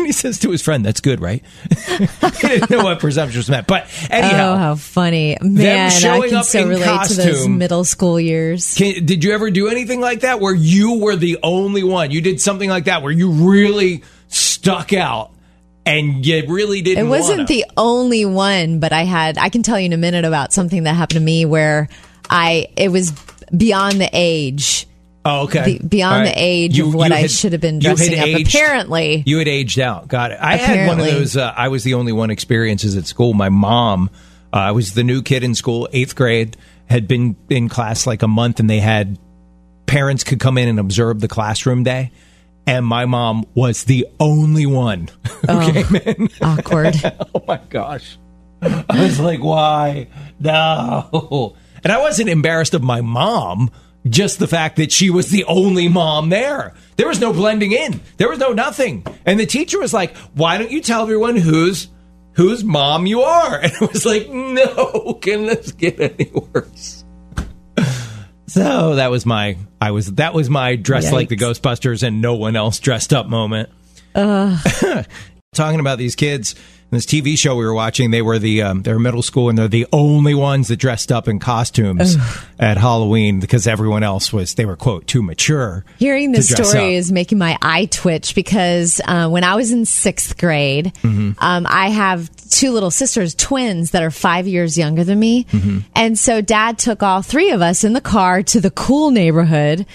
and 0.00 0.06
he 0.06 0.12
says 0.12 0.38
to 0.40 0.50
his 0.50 0.62
friend, 0.62 0.84
That's 0.84 1.00
good, 1.00 1.20
right? 1.20 1.42
he 1.86 2.06
didn't 2.40 2.70
know 2.70 2.84
what 2.84 2.98
presumptuous 3.00 3.48
meant. 3.48 3.66
But 3.66 3.86
anyhow, 4.10 4.54
Oh, 4.54 4.56
how 4.56 4.74
funny. 4.74 5.36
Man, 5.40 5.90
I 5.90 6.28
can 6.28 6.36
up 6.36 6.44
so 6.44 6.60
in 6.60 6.68
relate 6.68 7.08
to 7.08 7.14
those 7.14 7.48
middle 7.48 7.84
school 7.84 8.18
years. 8.18 8.74
Can, 8.74 9.04
did 9.04 9.22
you 9.24 9.32
ever 9.32 9.50
do 9.50 9.68
anything 9.68 10.00
like 10.00 10.20
that 10.20 10.40
where 10.40 10.54
you 10.54 10.98
were 10.98 11.16
the 11.16 11.38
only 11.42 11.82
one? 11.82 12.10
You 12.10 12.20
did 12.20 12.40
something 12.40 12.68
like 12.68 12.84
that 12.86 13.02
where 13.02 13.12
you 13.12 13.30
really 13.30 14.02
stuck 14.28 14.92
out 14.92 15.32
and 15.86 16.24
you 16.24 16.44
really 16.48 16.82
didn't. 16.82 17.06
It 17.06 17.08
wasn't 17.08 17.48
the 17.48 17.64
only 17.76 18.24
one, 18.24 18.80
but 18.80 18.92
I 18.92 19.04
had, 19.04 19.38
I 19.38 19.48
can 19.48 19.62
tell 19.62 19.78
you 19.78 19.86
in 19.86 19.92
a 19.92 19.98
minute 19.98 20.24
about 20.24 20.52
something 20.52 20.84
that 20.84 20.94
happened 20.94 21.18
to 21.18 21.24
me 21.24 21.44
where 21.44 21.88
I, 22.28 22.68
it 22.76 22.90
was 22.90 23.12
beyond 23.56 24.00
the 24.00 24.10
age. 24.12 24.86
Oh, 25.24 25.42
okay. 25.44 25.78
Be- 25.78 25.86
beyond 25.86 26.18
All 26.20 26.24
the 26.24 26.32
age 26.34 26.78
of 26.78 26.94
what 26.94 27.12
I 27.12 27.26
should 27.26 27.52
have 27.52 27.60
been 27.60 27.78
dressing 27.78 28.18
up. 28.18 28.26
aged- 28.26 28.54
Apparently. 28.54 29.22
you 29.26 29.38
had 29.38 29.48
aged 29.48 29.78
out. 29.78 30.08
Got 30.08 30.32
it. 30.32 30.38
I 30.40 30.56
had 30.56 30.88
one 30.88 30.98
of 31.00 31.06
those. 31.06 31.36
Uh, 31.36 31.52
I 31.54 31.68
was 31.68 31.84
the 31.84 31.94
only 31.94 32.12
one 32.12 32.30
experiences 32.30 32.96
at 32.96 33.06
school. 33.06 33.34
My 33.34 33.50
mom, 33.50 34.08
uh, 34.52 34.56
I 34.56 34.70
was 34.72 34.94
the 34.94 35.04
new 35.04 35.20
kid 35.22 35.44
in 35.44 35.54
school, 35.54 35.88
eighth 35.92 36.14
grade, 36.16 36.56
had 36.86 37.06
been 37.06 37.36
in 37.50 37.68
class 37.68 38.06
like 38.06 38.22
a 38.22 38.28
month, 38.28 38.60
and 38.60 38.70
they 38.70 38.80
had 38.80 39.18
parents 39.86 40.24
could 40.24 40.40
come 40.40 40.56
in 40.56 40.68
and 40.68 40.78
observe 40.80 41.20
the 41.20 41.28
classroom 41.28 41.82
day. 41.84 42.12
And 42.66 42.86
my 42.86 43.04
mom 43.04 43.44
was 43.54 43.84
the 43.84 44.06
only 44.20 44.64
one 44.66 45.08
who 45.48 45.72
came 45.72 45.96
in. 45.96 46.28
Awkward. 46.40 46.94
Oh 47.34 47.42
my 47.46 47.60
gosh. 47.68 48.16
I 48.62 48.84
was 48.90 49.18
like, 49.18 49.40
why? 49.42 50.08
No. 50.38 51.56
And 51.82 51.92
I 51.92 51.98
wasn't 52.00 52.28
embarrassed 52.28 52.74
of 52.74 52.82
my 52.82 53.00
mom, 53.00 53.70
just 54.08 54.38
the 54.38 54.48
fact 54.48 54.76
that 54.76 54.92
she 54.92 55.10
was 55.10 55.30
the 55.30 55.44
only 55.44 55.88
mom 55.88 56.28
there. 56.28 56.74
There 56.96 57.08
was 57.08 57.20
no 57.20 57.32
blending 57.32 57.72
in. 57.72 58.00
There 58.16 58.28
was 58.28 58.38
no 58.38 58.52
nothing. 58.52 59.04
And 59.26 59.38
the 59.38 59.46
teacher 59.46 59.78
was 59.78 59.92
like, 59.92 60.16
why 60.34 60.58
don't 60.58 60.70
you 60.70 60.80
tell 60.80 61.02
everyone 61.02 61.36
whose 61.36 61.88
whose 62.32 62.64
mom 62.64 63.06
you 63.06 63.22
are? 63.22 63.60
And 63.62 63.72
it 63.72 63.92
was 63.92 64.06
like, 64.06 64.28
no, 64.30 65.18
can 65.20 65.46
this 65.46 65.72
get 65.72 66.00
any 66.00 66.30
worse? 66.32 67.04
So 68.46 68.96
that 68.96 69.12
was 69.12 69.24
my 69.24 69.58
I 69.80 69.92
was 69.92 70.12
that 70.14 70.34
was 70.34 70.50
my 70.50 70.74
dress 70.74 71.12
like 71.12 71.28
the 71.28 71.36
Ghostbusters 71.36 72.02
and 72.02 72.20
no 72.20 72.34
one 72.34 72.56
else 72.56 72.80
dressed 72.80 73.12
up 73.12 73.28
moment 73.28 73.68
talking 75.54 75.78
about 75.78 75.98
these 75.98 76.16
kids 76.16 76.56
this 76.90 77.06
TV 77.06 77.38
show 77.38 77.56
we 77.56 77.64
were 77.64 77.74
watching. 77.74 78.10
They 78.10 78.22
were 78.22 78.38
the 78.38 78.62
um, 78.62 78.82
they're 78.82 78.98
middle 78.98 79.22
school 79.22 79.48
and 79.48 79.56
they're 79.58 79.68
the 79.68 79.86
only 79.92 80.34
ones 80.34 80.68
that 80.68 80.76
dressed 80.76 81.10
up 81.12 81.28
in 81.28 81.38
costumes 81.38 82.16
at 82.58 82.76
Halloween 82.78 83.40
because 83.40 83.66
everyone 83.66 84.02
else 84.02 84.32
was 84.32 84.54
they 84.54 84.64
were 84.66 84.76
quote 84.76 85.06
too 85.06 85.22
mature. 85.22 85.84
Hearing 85.98 86.32
this 86.32 86.48
story 86.48 86.78
up. 86.78 86.84
is 86.92 87.12
making 87.12 87.38
my 87.38 87.56
eye 87.62 87.86
twitch 87.86 88.34
because 88.34 89.00
uh, 89.06 89.28
when 89.28 89.44
I 89.44 89.56
was 89.56 89.70
in 89.72 89.84
sixth 89.84 90.36
grade, 90.38 90.92
Mm-hmm. 91.02 91.32
um, 91.38 91.66
I 91.68 91.88
have 91.90 92.28
two 92.50 92.72
little 92.72 92.90
sisters, 92.90 93.34
twins 93.34 93.92
that 93.92 94.02
are 94.02 94.10
five 94.10 94.46
years 94.46 94.76
younger 94.76 95.04
than 95.04 95.18
me. 95.18 95.44
Mm-hmm. 95.44 95.78
And 95.94 96.18
so 96.18 96.40
dad 96.40 96.78
took 96.78 97.02
all 97.02 97.22
three 97.22 97.52
of 97.52 97.62
us 97.62 97.84
in 97.84 97.92
the 97.92 98.00
car 98.00 98.42
to 98.42 98.60
the 98.60 98.70
cool 98.70 99.10
neighborhood 99.12 99.86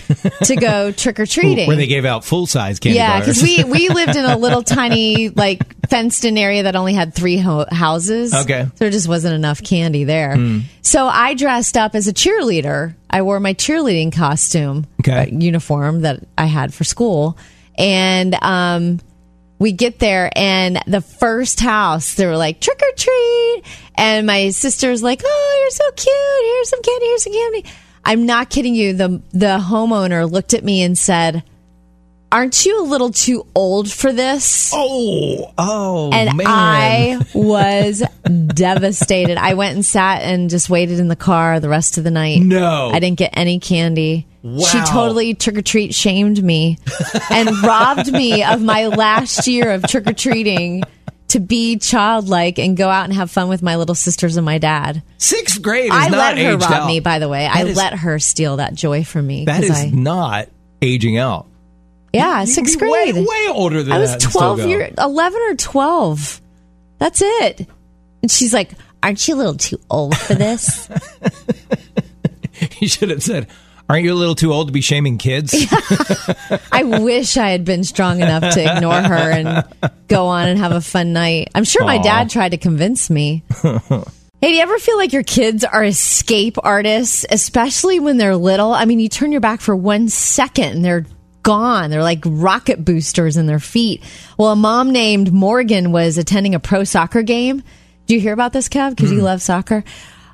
to 0.45 0.55
go 0.55 0.91
trick 0.93 1.19
or 1.19 1.25
treating. 1.25 1.67
where 1.67 1.75
they 1.77 1.85
gave 1.87 2.05
out 2.05 2.23
full 2.25 2.47
size 2.47 2.79
candy 2.79 2.97
Yeah, 2.97 3.19
because 3.19 3.43
we, 3.43 3.63
we 3.65 3.89
lived 3.93 4.15
in 4.15 4.25
a 4.25 4.37
little 4.37 4.63
tiny, 4.63 5.29
like, 5.29 5.61
fenced 5.89 6.25
in 6.25 6.37
area 6.37 6.63
that 6.63 6.75
only 6.75 6.93
had 6.93 7.13
three 7.13 7.37
ho- 7.37 7.65
houses. 7.69 8.33
Okay. 8.33 8.63
So 8.65 8.71
there 8.77 8.89
just 8.89 9.07
wasn't 9.07 9.35
enough 9.35 9.61
candy 9.61 10.03
there. 10.05 10.35
So 10.81 11.07
I 11.07 11.33
dressed 11.35 11.77
up 11.77 11.93
as 11.93 12.07
a 12.07 12.13
cheerleader. 12.13 12.95
I 13.09 13.21
wore 13.21 13.39
my 13.39 13.53
cheerleading 13.53 14.11
costume, 14.13 14.87
Okay. 15.01 15.29
uh, 15.31 15.37
uniform 15.37 16.01
that 16.01 16.21
I 16.37 16.45
had 16.45 16.73
for 16.73 16.83
school. 16.83 17.37
And, 17.77 18.35
um, 18.41 18.99
we 19.59 19.71
get 19.71 19.99
there 19.99 20.29
and 20.35 20.81
the 20.87 21.01
first 21.01 21.59
house 21.59 22.15
they 22.15 22.25
were 22.25 22.37
like 22.37 22.59
trick 22.59 22.81
or 22.81 22.95
treat 22.95 23.63
and 23.95 24.27
my 24.27 24.49
sister's 24.49 25.01
like 25.01 25.21
oh 25.23 25.59
you're 25.61 25.71
so 25.71 25.91
cute 25.91 26.53
here's 26.53 26.69
some 26.69 26.81
candy 26.81 27.05
here's 27.05 27.23
some 27.23 27.33
candy 27.33 27.65
i'm 28.03 28.25
not 28.25 28.49
kidding 28.49 28.75
you 28.75 28.93
the 28.93 29.21
the 29.31 29.57
homeowner 29.59 30.29
looked 30.29 30.53
at 30.53 30.63
me 30.63 30.81
and 30.81 30.97
said 30.97 31.43
aren't 32.31 32.65
you 32.65 32.81
a 32.81 32.85
little 32.85 33.11
too 33.11 33.45
old 33.55 33.89
for 33.89 34.11
this 34.11 34.71
oh 34.73 35.53
oh 35.57 36.11
and 36.11 36.37
man. 36.37 36.47
I 36.47 37.25
was 37.33 38.03
devastated. 38.47 39.37
I 39.37 39.53
went 39.53 39.75
and 39.75 39.85
sat 39.85 40.21
and 40.21 40.49
just 40.49 40.69
waited 40.69 40.99
in 40.99 41.07
the 41.07 41.15
car 41.15 41.59
the 41.59 41.69
rest 41.69 41.97
of 41.97 42.03
the 42.03 42.11
night. 42.11 42.41
No. 42.41 42.89
I 42.89 42.99
didn't 42.99 43.17
get 43.17 43.31
any 43.33 43.59
candy. 43.59 44.27
She 44.69 44.79
totally 44.81 45.33
trick 45.33 45.57
or 45.57 45.61
treat 45.63 45.95
shamed 45.95 46.43
me 46.43 46.77
and 47.31 47.49
robbed 47.63 48.11
me 48.11 48.43
of 48.43 48.61
my 48.61 48.87
last 48.87 49.47
year 49.47 49.71
of 49.71 49.83
trick 49.83 50.05
or 50.05 50.13
treating 50.13 50.83
to 51.29 51.39
be 51.39 51.77
childlike 51.79 52.59
and 52.59 52.77
go 52.77 52.87
out 52.87 53.05
and 53.05 53.13
have 53.13 53.31
fun 53.31 53.49
with 53.49 53.63
my 53.63 53.75
little 53.77 53.95
sisters 53.95 54.37
and 54.37 54.45
my 54.45 54.59
dad. 54.59 55.01
sixth 55.17 55.59
grade 55.61 55.85
is 55.85 55.91
I 55.91 56.09
not 56.09 56.17
let 56.17 56.37
her 56.37 56.51
aged 56.53 56.61
rob 56.61 56.71
out. 56.71 56.87
me, 56.87 56.99
by 56.99 57.17
the 57.17 57.27
way. 57.27 57.47
I 57.47 57.63
That 57.63 57.71
is- 57.71 57.77
let 57.77 57.93
her 57.93 58.19
steal 58.19 58.57
that 58.57 58.75
joy 58.75 59.03
from 59.03 59.25
me. 59.25 59.45
That 59.45 59.63
is 59.63 59.71
I, 59.71 59.89
not 59.89 60.49
aging 60.81 61.17
out. 61.17 61.47
yeah, 62.13 62.41
You'd 62.41 62.49
sixth 62.49 62.79
be 62.79 62.85
way- 62.87 63.11
grade. 63.13 63.25
way, 63.27 63.47
older 63.49 63.81
than 63.81 63.93
I 63.93 63.97
was 63.99 64.11
that 64.11 64.21
12 64.21 64.57
go. 64.59 64.65
year 64.67 64.91
11 64.97 65.41
or 65.49 65.55
12. 65.55 66.41
That's 66.99 67.21
it. 67.23 67.67
And 68.21 68.29
she's 68.31 68.53
like, 68.53 68.69
"Aren't 69.01 69.27
you 69.27 69.33
a 69.33 69.37
little 69.37 69.55
too 69.57 69.79
old 69.89 70.15
for 70.15 70.35
this?" 70.35 70.87
You 72.79 72.87
should 72.87 73.09
have 73.09 73.21
said, 73.21 73.47
"Aren't 73.89 74.03
you 74.03 74.13
a 74.13 74.15
little 74.15 74.35
too 74.35 74.51
old 74.53 74.67
to 74.67 74.73
be 74.73 74.81
shaming 74.81 75.17
kids?" 75.17 75.53
I 76.71 76.83
wish 76.83 77.37
I 77.37 77.49
had 77.49 77.65
been 77.65 77.83
strong 77.83 78.21
enough 78.21 78.53
to 78.53 78.75
ignore 78.75 79.01
her 79.01 79.31
and 79.31 79.63
go 80.07 80.27
on 80.27 80.47
and 80.47 80.59
have 80.59 80.71
a 80.71 80.81
fun 80.81 81.13
night. 81.13 81.49
I'm 81.55 81.63
sure 81.63 81.83
my 81.85 81.97
dad 81.97 82.29
tried 82.29 82.49
to 82.49 82.57
convince 82.57 83.09
me. 83.09 83.43
Hey, 84.41 84.51
do 84.51 84.57
you 84.57 84.61
ever 84.61 84.77
feel 84.77 84.97
like 84.97 85.11
your 85.11 85.23
kids 85.23 85.63
are 85.63 85.83
escape 85.83 86.57
artists, 86.61 87.25
especially 87.31 87.99
when 87.99 88.17
they're 88.17 88.35
little? 88.35 88.73
I 88.73 88.85
mean, 88.85 88.99
you 88.99 89.09
turn 89.09 89.31
your 89.31 89.41
back 89.41 89.59
for 89.59 89.75
one 89.75 90.07
second 90.07 90.75
and 90.75 90.85
they're 90.85 91.05
gone. 91.41 91.89
They're 91.89 92.03
like 92.03 92.21
rocket 92.25 92.83
boosters 92.83 93.37
in 93.37 93.45
their 93.45 93.59
feet. 93.59 94.03
Well, 94.37 94.51
a 94.51 94.55
mom 94.55 94.91
named 94.91 95.31
Morgan 95.31 95.91
was 95.91 96.17
attending 96.17 96.53
a 96.53 96.59
pro 96.59 96.83
soccer 96.83 97.23
game. 97.23 97.63
Do 98.07 98.13
you 98.13 98.19
hear 98.19 98.33
about 98.33 98.51
this, 98.51 98.69
Kev? 98.69 98.91
Because 98.91 99.11
you 99.11 99.19
hmm. 99.19 99.25
love 99.25 99.41
soccer. 99.41 99.83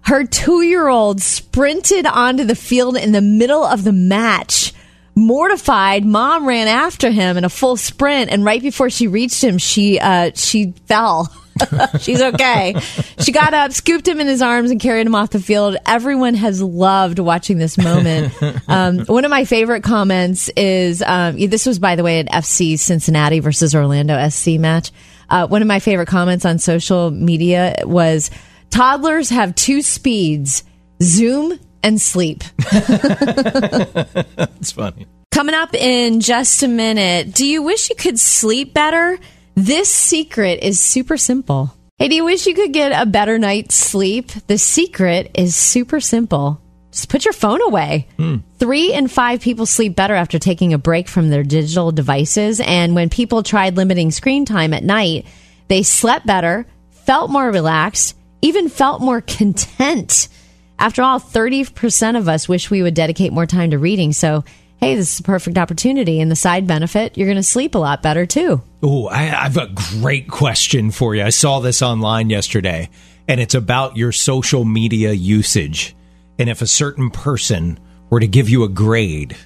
Her 0.04 0.26
two 0.26 0.62
year 0.62 0.88
old 0.88 1.22
sprinted 1.22 2.06
onto 2.06 2.44
the 2.44 2.56
field 2.56 2.98
in 2.98 3.12
the 3.12 3.22
middle 3.22 3.64
of 3.64 3.84
the 3.84 3.94
match. 3.94 4.74
Mortified, 5.14 6.06
mom 6.06 6.48
ran 6.48 6.68
after 6.68 7.12
him 7.12 7.38
in 7.38 7.44
a 7.44 7.50
full 7.50 7.76
sprint, 7.76 8.32
and 8.32 8.46
right 8.46 8.62
before 8.62 8.90
she 8.90 9.08
reached 9.08 9.44
him, 9.44 9.58
she 9.58 10.00
uh, 10.00 10.32
she 10.36 10.74
fell. 10.88 11.32
She's 12.00 12.22
okay. 12.22 12.76
She 13.20 13.32
got 13.34 13.54
up, 13.54 13.74
scooped 13.74 14.08
him 14.08 14.20
in 14.22 14.28
his 14.28 14.42
arms, 14.42 14.72
and 14.72 14.80
carried 14.80 15.06
him 15.06 15.14
off 15.14 15.32
the 15.32 15.42
field. 15.42 15.76
Everyone 15.86 16.34
has 16.36 16.62
loved 16.62 17.20
watching 17.20 17.58
this 17.58 17.78
moment. 17.78 18.34
Um, 18.68 19.00
one 19.00 19.26
of 19.26 19.32
my 19.32 19.44
favorite 19.44 19.84
comments 19.84 20.50
is 20.56 21.04
um, 21.06 21.38
this 21.38 21.66
was, 21.66 21.78
by 21.78 21.96
the 21.98 22.04
way, 22.04 22.20
an 22.20 22.28
FC 22.28 22.80
Cincinnati 22.80 23.40
versus 23.40 23.76
Orlando 23.76 24.30
SC 24.30 24.52
match. 24.52 24.92
Uh, 25.30 25.48
one 25.48 25.62
of 25.62 25.68
my 25.68 25.80
favorite 25.80 26.08
comments 26.08 26.46
on 26.46 26.58
social 26.58 27.12
media 27.12 27.76
was 27.84 28.32
toddlers 28.72 29.30
have 29.30 29.56
two 29.56 29.82
speeds 29.82 30.64
zoom 31.02 31.60
and 31.84 32.02
sleep. 32.02 32.44
it's 32.60 34.72
funny. 34.72 35.08
Coming 35.32 35.56
up 35.56 35.74
in 35.74 36.20
just 36.20 36.62
a 36.64 36.68
minute, 36.68 37.34
do 37.34 37.46
you 37.46 37.64
wish 37.64 37.90
you 37.90 37.96
could 37.96 38.20
sleep 38.20 38.74
better? 38.74 39.18
This 39.56 39.90
secret 39.90 40.60
is 40.62 40.80
super 40.80 41.18
simple. 41.18 41.74
Hey, 41.98 42.08
do 42.08 42.16
you 42.16 42.26
wish 42.26 42.48
you 42.48 42.54
could 42.54 42.74
get 42.74 43.00
a 43.00 43.06
better 43.06 43.38
night's 43.38 43.76
sleep? 43.76 44.32
The 44.48 44.58
secret 44.58 45.32
is 45.36 45.56
super 45.56 46.00
simple. 46.00 46.62
Just 46.92 47.10
put 47.10 47.26
your 47.26 47.34
phone 47.34 47.62
away. 47.62 48.08
Hmm. 48.18 48.38
Three 48.58 48.94
in 48.94 49.08
five 49.08 49.42
people 49.42 49.66
sleep 49.66 49.96
better 49.96 50.16
after 50.16 50.40
taking 50.40 50.74
a 50.74 50.78
break 50.78 51.08
from 51.08 51.30
their 51.30 51.44
digital 51.44 51.92
devices. 51.92 52.60
And 52.60 52.96
when 52.96 53.10
people 53.10 53.44
tried 53.44 53.78
limiting 53.78 54.12
screen 54.12 54.46
time 54.46 54.74
at 54.74 54.84
night, 54.84 55.26
they 55.68 55.84
slept 55.84 56.26
better, 56.26 56.66
felt 57.06 57.32
more 57.32 57.50
relaxed, 57.50 58.18
even 58.42 58.70
felt 58.70 59.02
more 59.02 59.22
content. 59.22 60.28
After 60.80 61.04
all, 61.04 61.20
30% 61.20 62.18
of 62.18 62.28
us 62.28 62.50
wish 62.50 62.72
we 62.72 62.82
would 62.82 62.96
dedicate 62.96 63.32
more 63.32 63.46
time 63.46 63.72
to 63.72 63.78
reading. 63.78 64.14
So, 64.14 64.44
hey, 64.78 64.96
this 64.96 65.14
is 65.14 65.20
a 65.20 65.24
perfect 65.24 65.58
opportunity. 65.58 66.20
And 66.20 66.32
the 66.32 66.36
side 66.36 66.66
benefit, 66.66 67.18
you're 67.18 67.28
going 67.28 67.36
to 67.36 67.44
sleep 67.44 67.76
a 67.76 67.80
lot 67.80 68.02
better 68.02 68.26
too. 68.26 68.62
Oh, 68.82 69.08
I, 69.08 69.24
have 69.24 69.58
a 69.58 69.70
great 70.00 70.28
question 70.28 70.90
for 70.90 71.14
you. 71.14 71.24
I 71.24 71.30
saw 71.30 71.60
this 71.60 71.84
online 71.84 72.32
yesterday, 72.32 72.90
and 73.28 73.40
it's 73.40 73.54
about 73.54 73.96
your 73.96 74.12
social 74.12 74.66
media 74.66 75.12
usage. 75.12 75.96
And 76.40 76.50
if 76.50 76.64
a 76.64 76.68
certain 76.68 77.12
person 77.12 77.80
were 78.10 78.20
to 78.20 78.28
give 78.28 78.50
you 78.50 78.64
a 78.64 78.70
grade, 78.70 79.38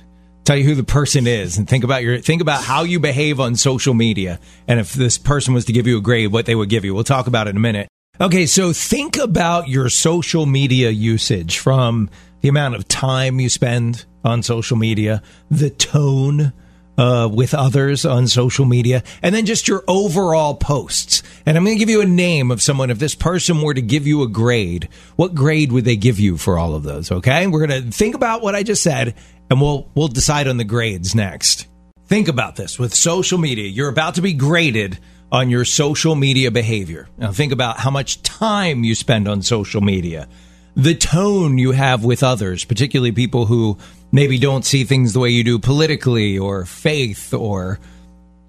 tell 0.46 0.56
you 0.56 0.64
who 0.64 0.76
the 0.76 0.86
person 0.86 1.28
is, 1.28 1.58
and 1.58 1.68
think 1.68 1.84
about 1.84 2.02
your 2.02 2.20
think 2.20 2.42
about 2.42 2.64
how 2.64 2.84
you 2.84 3.02
behave 3.02 3.42
on 3.42 3.58
social 3.58 3.94
media, 3.94 4.40
and 4.70 4.80
if 4.80 4.94
this 4.94 5.18
person 5.18 5.54
was 5.54 5.66
to 5.66 5.74
give 5.74 5.86
you 5.86 5.98
a 5.98 6.02
grade, 6.02 6.32
what 6.32 6.46
they 6.46 6.56
would 6.56 6.70
give 6.70 6.86
you. 6.86 6.94
We'll 6.94 7.04
talk 7.04 7.28
about 7.28 7.48
it 7.48 7.50
in 7.50 7.58
a 7.58 7.60
minute. 7.60 7.90
Okay, 8.22 8.46
so 8.46 8.72
think 8.72 9.18
about 9.18 9.68
your 9.68 9.90
social 9.90 10.46
media 10.46 10.90
usage 10.90 11.60
from 11.60 12.10
the 12.40 12.48
amount 12.48 12.76
of 12.76 12.88
time 12.88 13.42
you 13.42 13.50
spend 13.50 14.06
on 14.24 14.42
social 14.42 14.78
media, 14.78 15.22
the 15.52 15.70
tone 15.70 16.54
uh, 16.98 17.30
with 17.30 17.54
others 17.54 18.06
on 18.06 18.28
social 18.28 18.64
media, 18.64 19.04
and 19.22 19.36
then 19.36 19.46
just 19.46 19.68
your 19.68 19.84
overall 19.90 20.56
posts. 20.56 21.24
And 21.46 21.58
I'm 21.58 21.66
going 21.66 21.76
to 21.76 21.80
give 21.80 21.90
you 21.90 22.00
a 22.00 22.06
name 22.06 22.52
of 22.52 22.62
someone. 22.62 22.90
If 22.90 23.00
this 23.00 23.16
person 23.16 23.62
were 23.62 23.74
to 23.74 23.82
give 23.82 24.08
you 24.08 24.24
a 24.24 24.30
grade, 24.30 24.88
what 25.18 25.36
grade 25.36 25.74
would 25.74 25.84
they 25.84 25.98
give 25.98 26.18
you 26.18 26.38
for 26.38 26.58
all 26.58 26.74
of 26.74 26.84
those? 26.84 27.12
Okay, 27.12 27.48
we're 27.48 27.68
going 27.68 27.84
to 27.84 27.92
think 27.92 28.16
about 28.16 28.42
what 28.42 28.56
I 28.56 28.64
just 28.64 28.82
said, 28.82 29.14
and 29.50 29.60
we'll 29.60 29.92
we'll 29.94 30.08
decide 30.08 30.48
on 30.48 30.56
the 30.56 30.64
grades 30.64 31.16
next. 31.16 31.68
Think 32.06 32.30
about 32.30 32.56
this 32.56 32.80
with 32.80 32.96
social 32.96 33.40
media. 33.40 33.68
You're 33.68 33.90
about 33.90 34.16
to 34.16 34.22
be 34.22 34.32
graded 34.32 35.00
on 35.36 35.50
your 35.50 35.66
social 35.66 36.16
media 36.16 36.50
behavior. 36.50 37.10
Now, 37.18 37.34
think 37.34 37.52
about 37.52 37.78
how 37.78 37.92
much 37.92 38.24
time 38.24 38.86
you 38.86 38.96
spend 38.96 39.28
on 39.28 39.42
social 39.42 39.82
media, 39.82 40.30
the 40.78 40.96
tone 40.96 41.58
you 41.58 41.72
have 41.72 42.06
with 42.06 42.24
others, 42.24 42.64
particularly 42.64 43.12
people 43.12 43.46
who 43.46 43.78
maybe 44.14 44.38
don't 44.38 44.64
see 44.64 44.86
things 44.86 45.12
the 45.12 45.20
way 45.20 45.32
you 45.32 45.44
do 45.44 45.60
politically 45.60 46.40
or 46.40 46.64
faith 46.64 47.34
or 47.34 47.82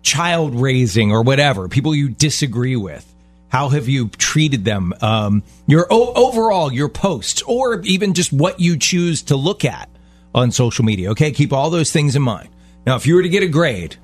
child 0.03 0.55
raising 0.55 1.11
or 1.11 1.23
whatever, 1.23 1.67
people 1.67 1.93
you 1.93 2.09
disagree 2.09 2.77
with. 2.77 3.05
How 3.49 3.69
have 3.71 3.89
you 3.89 4.09
treated 4.11 4.65
them? 4.65 4.93
Um, 5.01 5.43
your 5.67 5.89
overall, 5.91 6.73
your 6.73 6.89
posts, 6.89 7.43
or 7.43 7.81
even 7.81 8.15
just 8.15 8.33
what 8.33 8.61
you 8.61 8.77
choose 8.77 9.23
to 9.23 9.35
look 9.35 9.65
at 9.65 9.91
on 10.33 10.53
social 10.53 10.85
media. 10.85 11.11
Okay, 11.11 11.33
keep 11.33 11.53
all 11.53 11.71
those 11.71 11.91
things 11.91 12.15
in 12.15 12.23
mind. 12.23 12.49
Now, 12.87 12.95
if 12.95 13.09
you 13.09 13.17
were 13.17 13.23
to 13.23 13.29
get 13.29 13.43
a 13.43 13.49
grade, 13.49 13.97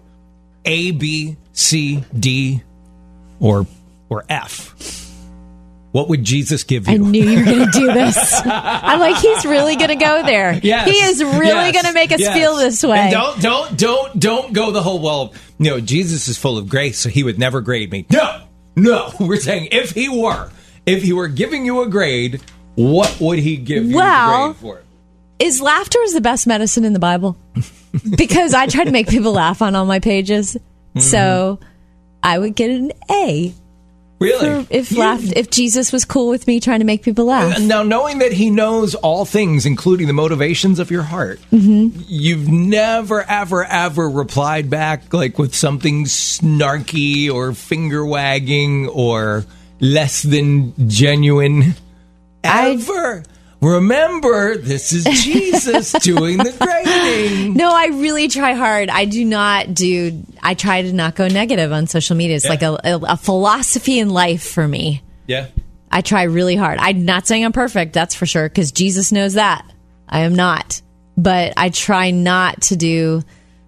A, 0.65 0.91
B, 0.91 1.37
C, 1.53 2.05
D, 2.19 2.63
or 3.43 3.67
or 4.09 4.25
F, 4.31 4.75
what 5.93 6.09
would 6.09 6.25
Jesus 6.25 6.65
give 6.65 6.89
you? 6.89 6.95
I 6.95 6.97
knew 6.97 7.23
you 7.23 7.39
were 7.41 7.45
going 7.45 7.71
to 7.71 7.79
do 7.79 7.87
this. 7.93 8.41
I'm 8.45 9.01
like, 9.01 9.17
he's 9.17 9.45
really 9.45 9.77
going 9.77 9.89
to 9.89 9.97
go 9.97 10.23
there. 10.23 10.59
Yes. 10.63 10.89
He 10.89 10.97
is 10.97 11.23
really 11.23 11.47
Yes. 11.47 11.73
going 11.73 11.85
to 11.87 11.93
make 11.93 12.13
us 12.13 12.21
Yes. 12.21 12.35
feel 12.37 12.57
this 12.57 12.83
way. 12.83 12.99
And 12.99 13.13
don't 13.13 13.41
don't 13.43 13.79
don't 13.79 14.21
don't 14.21 14.53
go 14.55 14.71
the 14.71 14.83
whole 14.83 15.01
well. 15.01 15.35
You 15.59 15.71
know, 15.71 15.81
Jesus 15.81 16.29
is 16.29 16.39
full 16.39 16.57
of 16.59 16.69
grace, 16.69 16.99
so 16.99 17.09
he 17.09 17.23
would 17.23 17.39
never 17.39 17.61
grade 17.61 17.91
me. 17.91 18.07
No, 18.11 18.43
no. 18.77 19.13
We're 19.21 19.37
saying 19.37 19.69
if 19.73 19.91
he 19.91 20.09
were, 20.09 20.51
if 20.87 21.03
he 21.03 21.13
were 21.13 21.29
giving 21.29 21.67
you 21.67 21.83
a 21.83 21.89
grade, 21.89 22.41
what 22.75 23.19
would 23.21 23.39
he 23.39 23.57
give 23.59 23.85
you 23.85 23.97
Well- 23.97 24.53
grade 24.53 24.57
for? 24.57 24.83
Is 25.39 25.61
laughter 25.61 25.99
is 26.03 26.15
the 26.15 26.21
best 26.21 26.47
medicine 26.47 26.85
in 26.85 26.93
the 26.93 27.01
Bible? 27.01 27.37
because 28.17 28.55
I 28.55 28.67
try 28.67 28.85
to 28.85 28.93
make 28.93 29.09
people 29.09 29.33
laugh 29.33 29.61
on 29.61 29.75
all 29.75 29.85
my 29.87 29.99
pages. 29.99 30.57
Mm-hmm. 30.95 31.01
I 32.23 32.39
would 32.39 32.55
get 32.55 32.71
an 32.71 32.93
A 33.11 33.53
Really? 34.21 34.67
if 34.71 34.93
You- 34.93 34.99
laugh 35.01 35.21
if 35.35 35.51
Jesus 35.51 35.91
was 35.91 36.05
cool 36.05 36.29
with 36.29 36.47
me 36.47 36.61
trying 36.61 36.79
to 36.79 36.85
make 36.87 37.03
people 37.03 37.25
laugh. 37.25 37.59
Now, 37.61 37.83
knowing 37.83 38.19
that 38.21 38.31
he 38.33 38.51
knows 38.51 38.95
all 38.95 39.25
things, 39.25 39.67
including 39.67 40.07
the 40.07 40.13
motivations 40.13 40.79
of 40.79 40.93
your 40.93 41.03
heart, 41.03 41.41
Mm-hmm. 41.53 42.03
you've 42.07 42.47
never, 42.49 43.23
ever, 43.29 43.65
ever 43.65 44.09
replied 44.09 44.71
back 44.71 45.13
like 45.13 45.39
with 45.41 45.55
something 45.57 46.05
snarky 46.05 47.33
or 47.33 47.53
finger 47.53 48.07
wagging 48.07 48.87
or 48.89 49.45
less 49.81 50.23
than 50.23 50.89
genuine. 50.89 51.75
I- 52.45 52.73
Ever. 52.73 53.25
Remember, 53.61 54.57
this 54.57 54.93
is 54.93 55.05
Jesus 55.23 55.93
doing 56.01 56.39
the 56.39 56.53
grading. 56.61 57.55
No, 57.55 57.71
I 57.73 57.87
really 57.93 58.27
try 58.27 58.55
hard. 58.55 58.91
I 58.91 59.05
do 59.05 59.25
not 59.25 59.73
do. 59.73 60.21
I 60.43 60.55
try 60.55 60.83
to 60.83 60.93
not 60.93 61.15
go 61.15 61.29
negative 61.29 61.73
on 61.73 61.87
social 61.87 62.17
media. 62.17 62.37
It's 62.37 62.45
Yeah. 62.45 62.51
like 62.51 62.63
a, 62.63 62.79
a, 62.85 62.97
a 63.13 63.17
philosophy 63.17 63.99
in 63.99 64.11
life 64.11 64.43
for 64.43 64.67
me. 64.67 65.03
Yeah. 65.27 65.47
I 65.91 66.01
try 66.01 66.23
really 66.25 66.57
hard. 66.57 66.79
I'm 66.81 67.05
not 67.05 67.27
saying 67.27 67.45
I'm 67.45 67.53
perfect, 67.53 67.93
that's 67.93 68.15
for 68.15 68.27
sure, 68.27 68.49
because 68.49 68.73
Jesus 68.73 69.13
knows 69.13 69.35
that. 69.35 69.65
I 70.09 70.21
am 70.21 70.35
not. 70.35 70.81
But 71.17 71.53
I 71.57 71.69
try 71.69 72.11
not 72.11 72.63
to 72.63 72.77
do 72.77 73.23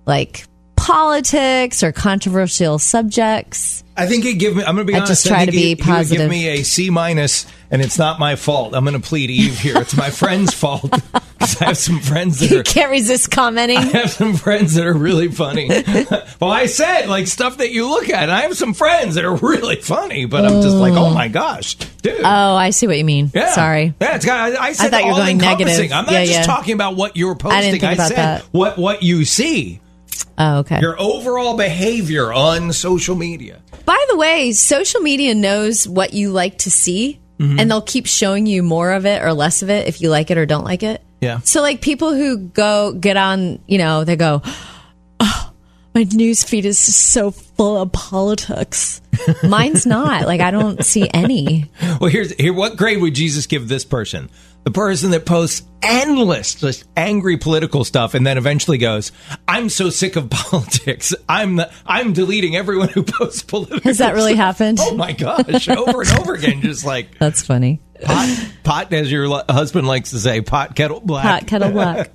like 0.07 0.47
politics 0.77 1.83
or 1.83 1.93
controversial 1.93 2.79
subjects. 2.79 3.85
I 3.97 4.07
think 4.07 4.25
it 4.25 4.35
give 4.35 4.57
me. 4.57 4.65
I'm 4.65 4.75
going 4.75 4.87
to 4.87 4.91
be 4.91 4.95
I 4.95 4.99
honest. 5.01 5.11
just 5.23 5.27
I 5.27 5.31
try 5.31 5.39
think 5.41 5.51
to 5.51 5.53
be 5.53 5.59
he- 5.59 5.69
he 5.69 5.75
would 5.75 5.81
positive. 5.85 6.19
give 6.23 6.31
me 6.31 6.49
a 6.49 6.63
C 6.63 6.91
minus, 6.91 7.47
and 7.75 7.83
it's 7.83 7.99
not 7.99 8.19
my 8.19 8.37
fault. 8.37 8.75
I'm 8.75 8.85
going 8.85 8.99
to 9.01 9.07
plead 9.07 9.31
Eve 9.31 9.59
here. 9.59 9.77
It's 9.79 9.97
my 9.97 10.09
friend's 10.11 10.55
fault 10.63 10.91
because 10.91 11.61
I 11.61 11.65
have 11.67 11.77
some 11.77 11.99
friends 12.01 12.39
that 12.41 12.51
You 12.51 12.61
are. 12.61 12.63
can't 12.63 12.91
resist 12.91 13.31
commenting. 13.31 13.77
I 13.79 13.83
have 13.83 14.11
some 14.11 14.35
friends 14.37 14.75
that 14.75 14.87
are 14.87 14.95
really 14.95 15.29
funny. 15.29 15.69
well, 16.41 16.51
I 16.51 16.67
said 16.67 17.07
like 17.09 17.27
stuff 17.27 17.59
that 17.59 17.71
you 17.73 17.89
look 17.89 18.09
at. 18.09 18.23
And 18.23 18.31
I 18.33 18.43
have 18.43 18.57
some 18.57 18.73
friends 18.75 19.17
that 19.17 19.25
are 19.25 19.35
really 19.35 19.77
funny, 19.77 20.25
but 20.25 20.45
I'm 20.47 20.63
just 20.63 20.77
like, 20.77 20.95
oh 20.95 21.13
my 21.13 21.29
gosh, 21.29 21.75
dude. 21.75 22.21
Oh, 22.25 22.55
I 22.55 22.71
see 22.71 22.87
what 22.87 22.97
you 22.97 23.05
mean. 23.05 23.31
yeah. 23.35 23.51
Sorry. 23.53 23.93
Yeah, 24.01 24.15
it's 24.17 24.25
got. 24.25 24.55
I 24.57 24.73
said 24.73 24.91
thought 24.91 25.01
you 25.03 25.07
were 25.09 25.13
all 25.13 25.19
going 25.19 25.39
negative. 25.39 25.93
I'm 25.93 26.05
not 26.07 26.13
Yeah, 26.13 26.21
just 26.25 26.33
yeah. 26.39 26.43
talking 26.45 26.75
about 26.75 26.97
what 26.97 27.17
you're 27.17 27.35
posting. 27.35 27.59
I 27.59 27.61
didn't 27.63 27.81
think 27.81 27.93
about 27.95 28.09
said 28.09 28.17
that. 28.17 28.43
what 28.53 28.79
what 28.79 29.03
you 29.03 29.25
see, 29.25 29.81
Oh, 30.39 30.59
okay. 30.59 30.81
your 30.81 30.99
overall 31.01 31.57
behavior 31.57 32.33
on 32.33 32.73
social 32.73 33.17
media. 33.17 33.61
By 33.85 34.03
the 34.09 34.17
way, 34.17 34.53
social 34.53 35.01
media 35.01 35.35
knows 35.35 35.87
what 35.89 36.15
you 36.15 36.31
like 36.31 36.59
to 36.59 36.71
see, 36.71 37.21
Mm-hmm. 37.39 37.59
and 37.59 37.69
they'll 37.69 37.83
keep 37.83 38.07
showing 38.07 38.47
you 38.47 38.63
more 38.63 38.93
of 38.93 39.07
it 39.07 39.21
or 39.21 39.33
less 39.33 39.63
of 39.63 39.71
it 39.71 39.89
if 39.89 40.01
you 40.01 40.09
like 40.09 40.31
it 40.31 40.39
or 40.39 40.47
don't 40.47 40.63
like 40.63 40.85
it. 40.85 41.03
Yeah. 41.21 41.41
So, 41.41 41.63
like 41.63 41.81
people 41.81 42.15
who 42.15 42.39
go 42.39 42.93
get 42.93 43.17
on, 43.17 43.59
you 43.67 43.79
know, 43.79 44.05
they 44.05 44.15
go, 44.15 44.41
"Oh, 45.19 45.53
my 45.95 46.05
news 46.13 46.45
feed 46.45 46.65
is 46.65 46.79
so 46.79 47.31
full 47.33 47.81
of 47.83 47.91
politics." 47.91 49.01
Mine's 49.43 49.87
not. 49.87 50.27
Like 50.27 50.41
I 50.41 50.51
don't 50.51 50.85
see 50.85 51.09
any. 51.13 51.71
Well, 52.01 52.11
here's 52.11 52.33
here. 52.35 52.53
What 52.53 52.77
grade 52.77 53.01
would 53.01 53.15
Jesus 53.15 53.47
give 53.47 53.69
this 53.69 53.85
person? 53.85 54.31
The 54.65 54.71
person 54.71 55.11
that 55.11 55.27
posts 55.27 55.63
endless, 55.83 56.55
just 56.55 56.85
angry 56.97 57.37
political 57.37 57.85
stuff, 57.85 58.15
and 58.15 58.27
then 58.27 58.39
eventually 58.39 58.79
goes, 58.79 59.13
"I'm 59.47 59.69
so 59.69 59.91
sick 59.91 60.17
of 60.17 60.31
politics. 60.31 61.15
I'm 61.29 61.57
the, 61.57 61.71
I'm 61.87 62.15
deleting 62.15 62.57
everyone 62.57 62.89
who 62.89 63.03
posts 63.03 63.43
political." 63.47 63.81
Has 63.83 63.99
that 63.99 64.15
really 64.15 64.33
stuff." 64.33 64.59
happened? 64.59 64.79
Oh 64.81 64.95
my 64.97 65.13
gosh! 65.13 65.69
Over 65.69 66.01
and 66.03 66.19
over 66.19 66.33
again, 66.35 66.63
just 66.63 66.85
like 66.85 67.19
That's 67.19 67.43
funny. 67.43 67.81
pot, 68.03 68.49
pot, 68.65 68.93
as 68.95 69.13
your 69.13 69.29
lu- 69.29 69.43
husband 69.49 69.87
likes 69.87 70.11
to 70.11 70.19
say, 70.19 70.41
pot 70.41 70.75
kettle 70.75 71.01
black. 71.01 71.25
Hot 71.25 71.47
kettle 71.47 71.71
black. 71.71 72.11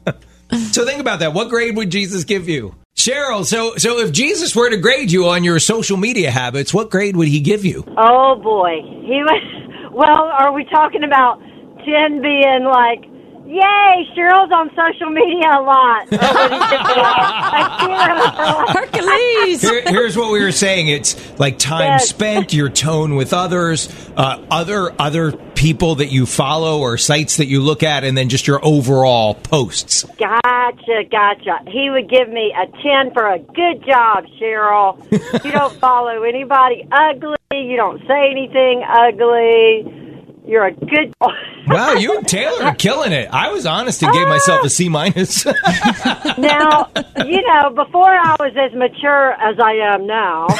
So 0.71 0.83
think 0.85 0.99
about 0.99 1.19
that. 1.19 1.33
What 1.35 1.49
grade 1.49 1.77
would 1.77 1.91
Jesus 1.91 2.23
give 2.23 2.49
you? 2.49 2.73
Cheryl, 2.97 3.45
so 3.45 3.75
so 3.77 3.99
if 3.99 4.11
Jesus 4.11 4.55
were 4.55 4.71
to 4.71 4.77
grade 4.77 5.11
you 5.11 5.27
on 5.29 5.43
your 5.43 5.59
social 5.59 5.95
media 5.97 6.31
habits, 6.31 6.73
what 6.73 6.89
grade 6.89 7.15
would 7.15 7.27
he 7.27 7.39
give 7.41 7.63
you? 7.63 7.85
Oh 7.95 8.35
boy, 8.41 8.81
he 9.05 9.21
was. 9.23 9.91
Well, 9.93 10.23
are 10.23 10.51
we 10.51 10.65
talking 10.65 11.03
about 11.03 11.39
ten 11.85 12.21
being 12.21 12.63
like, 12.65 13.03
"Yay, 13.45 14.07
Cheryl's 14.15 14.51
on 14.51 14.69
social 14.75 15.09
media 15.09 15.59
a 15.59 15.61
lot"? 15.61 16.07
Or 16.11 16.17
would 16.17 16.51
he 16.51 16.59
just 16.59 16.85
be 16.93 17.01
like, 17.01 17.19
a 17.53 17.79
zero 17.79 18.31
for 18.31 18.43
like, 18.43 18.91
Hercules. 18.93 19.61
Here, 19.61 19.81
here's 19.87 20.17
what 20.17 20.31
we 20.31 20.41
were 20.43 20.51
saying. 20.51 20.87
It's 20.89 21.15
like 21.39 21.57
time 21.57 21.91
Yes. 21.93 22.09
spent, 22.09 22.53
your 22.53 22.69
tone 22.69 23.15
with 23.15 23.33
others, 23.33 23.89
uh, 24.15 24.41
other 24.51 24.93
other 24.99 25.31
people 25.55 25.95
that 25.95 26.07
you 26.07 26.25
follow 26.25 26.79
or 26.79 26.97
sites 26.97 27.37
that 27.37 27.47
you 27.47 27.61
look 27.61 27.83
at, 27.83 28.03
and 28.05 28.17
then 28.17 28.29
just 28.29 28.47
your 28.47 28.63
overall 28.63 29.33
posts. 29.33 30.03
Gotcha, 30.17 31.03
gotcha. 31.11 31.59
He 31.67 31.89
would 31.89 32.09
give 32.09 32.29
me 32.29 32.53
a 32.57 32.65
10 32.81 33.11
for 33.13 33.27
a 33.27 33.39
good 33.39 33.83
job, 33.85 34.23
Cheryl. 34.39 35.03
you 35.43 35.51
don't 35.51 35.73
follow 35.81 36.23
anybody 36.23 36.87
ugly. 36.91 37.35
You 37.51 37.75
don't 37.75 37.99
say 38.07 38.29
anything 38.31 38.83
ugly. 38.87 39.83
You're 40.49 40.65
a 40.65 40.71
good. 40.73 41.13
Wow, 41.67 41.93
you 41.93 42.17
and 42.17 42.27
Taylor 42.27 42.63
are 42.63 42.73
killing 42.73 43.11
it. 43.11 43.29
I 43.31 43.51
was 43.51 43.67
honest 43.67 44.01
and 44.01 44.11
gave 44.11 44.27
myself 44.27 44.63
a 44.65 44.69
C 44.71 44.89
minus. 44.89 45.45
now, 45.45 46.89
you 47.27 47.43
know, 47.45 47.69
before 47.75 48.09
I 48.09 48.35
was 48.39 48.53
as 48.57 48.73
mature 48.75 49.33
as 49.33 49.59
I 49.59 49.73
am 49.73 50.07
now, 50.07 50.47
um, 50.47 50.49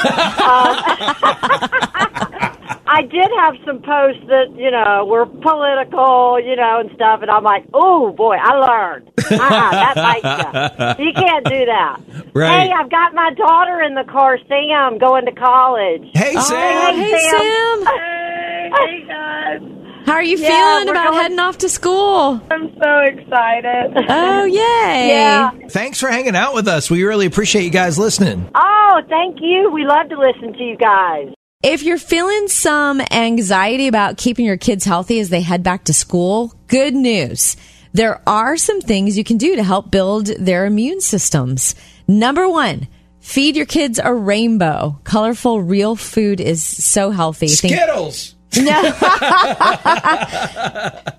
I 2.92 3.02
did 3.10 3.28
have 3.40 3.56
some 3.66 3.82
posts 3.82 4.22
that 4.28 4.54
you 4.56 4.70
know 4.70 5.04
were 5.06 5.26
political, 5.26 6.40
you 6.40 6.56
know, 6.56 6.80
and 6.82 6.92
stuff, 6.94 7.24
and 7.24 7.32
I'm 7.32 7.44
like, 7.44 7.66
oh 7.74 8.12
boy, 8.12 8.36
I 8.40 8.54
learned. 8.56 9.10
Uh-uh, 9.18 9.72
that 9.72 9.96
bites 9.96 11.00
you. 11.00 11.06
You 11.08 11.14
can't 11.14 11.46
do 11.46 11.66
that. 11.66 12.00
Right. 12.36 12.68
Hey, 12.68 12.72
I've 12.72 12.92
got 12.92 13.16
my 13.16 13.34
daughter 13.34 13.82
in 13.82 13.96
the 13.96 14.04
car, 14.04 14.38
Sam, 14.48 15.00
going 15.00 15.26
to 15.26 15.32
college. 15.32 16.08
Hey, 16.14 16.36
Oh, 16.38 16.42
Sam. 16.42 16.96
hey, 16.96 17.30
Sam. 17.32 17.86
Hey, 17.86 18.70
hey 18.76 19.06
guys. 19.08 19.62
How 20.10 20.16
are 20.16 20.24
you 20.24 20.38
Yeah, 20.38 20.50
feeling 20.80 20.90
about 20.90 21.12
going- 21.12 21.22
heading 21.22 21.40
off 21.40 21.60
to 21.60 21.70
school? 21.70 22.42
I'm 22.50 22.74
so 22.82 22.98
excited. 23.00 24.06
Oh, 24.10 24.44
yay. 24.46 25.08
Yeah. 25.10 25.52
Thanks 25.70 26.00
for 26.00 26.10
hanging 26.10 26.36
out 26.36 26.56
with 26.56 26.68
us. 26.68 26.90
We 26.90 27.04
really 27.04 27.28
appreciate 27.28 27.64
you 27.64 27.70
guys 27.70 28.00
listening. 28.00 28.50
Oh, 28.56 29.02
thank 29.08 29.38
you. 29.40 29.70
We 29.72 29.86
love 29.86 30.10
to 30.10 30.18
listen 30.20 30.54
to 30.54 30.64
you 30.64 30.78
guys. 30.78 31.28
If 31.62 31.84
you're 31.84 32.00
feeling 32.00 32.48
some 32.48 33.02
anxiety 33.12 33.88
about 33.88 34.18
keeping 34.18 34.46
your 34.46 34.58
kids 34.58 34.84
healthy 34.84 35.20
as 35.20 35.30
they 35.30 35.42
head 35.42 35.62
back 35.62 35.84
to 35.86 35.94
school, 35.94 36.54
good 36.68 36.96
news. 36.96 37.56
There 37.94 38.22
are 38.28 38.58
some 38.58 38.82
things 38.82 39.18
you 39.18 39.24
can 39.24 39.38
do 39.38 39.56
to 39.58 39.64
help 39.64 39.92
build 39.92 40.28
their 40.28 40.66
immune 40.66 41.02
systems. 41.02 41.76
Number 42.08 42.48
one, 42.50 42.88
feed 43.20 43.56
your 43.56 43.66
kids 43.66 44.00
a 44.04 44.14
rainbow. 44.14 45.00
Colorful, 45.04 45.62
real 45.62 45.96
food 45.96 46.40
is 46.40 46.64
so 46.64 47.12
healthy. 47.12 47.48
Think- 47.48 47.74
Skittles. 47.76 48.36
No, 48.58 48.82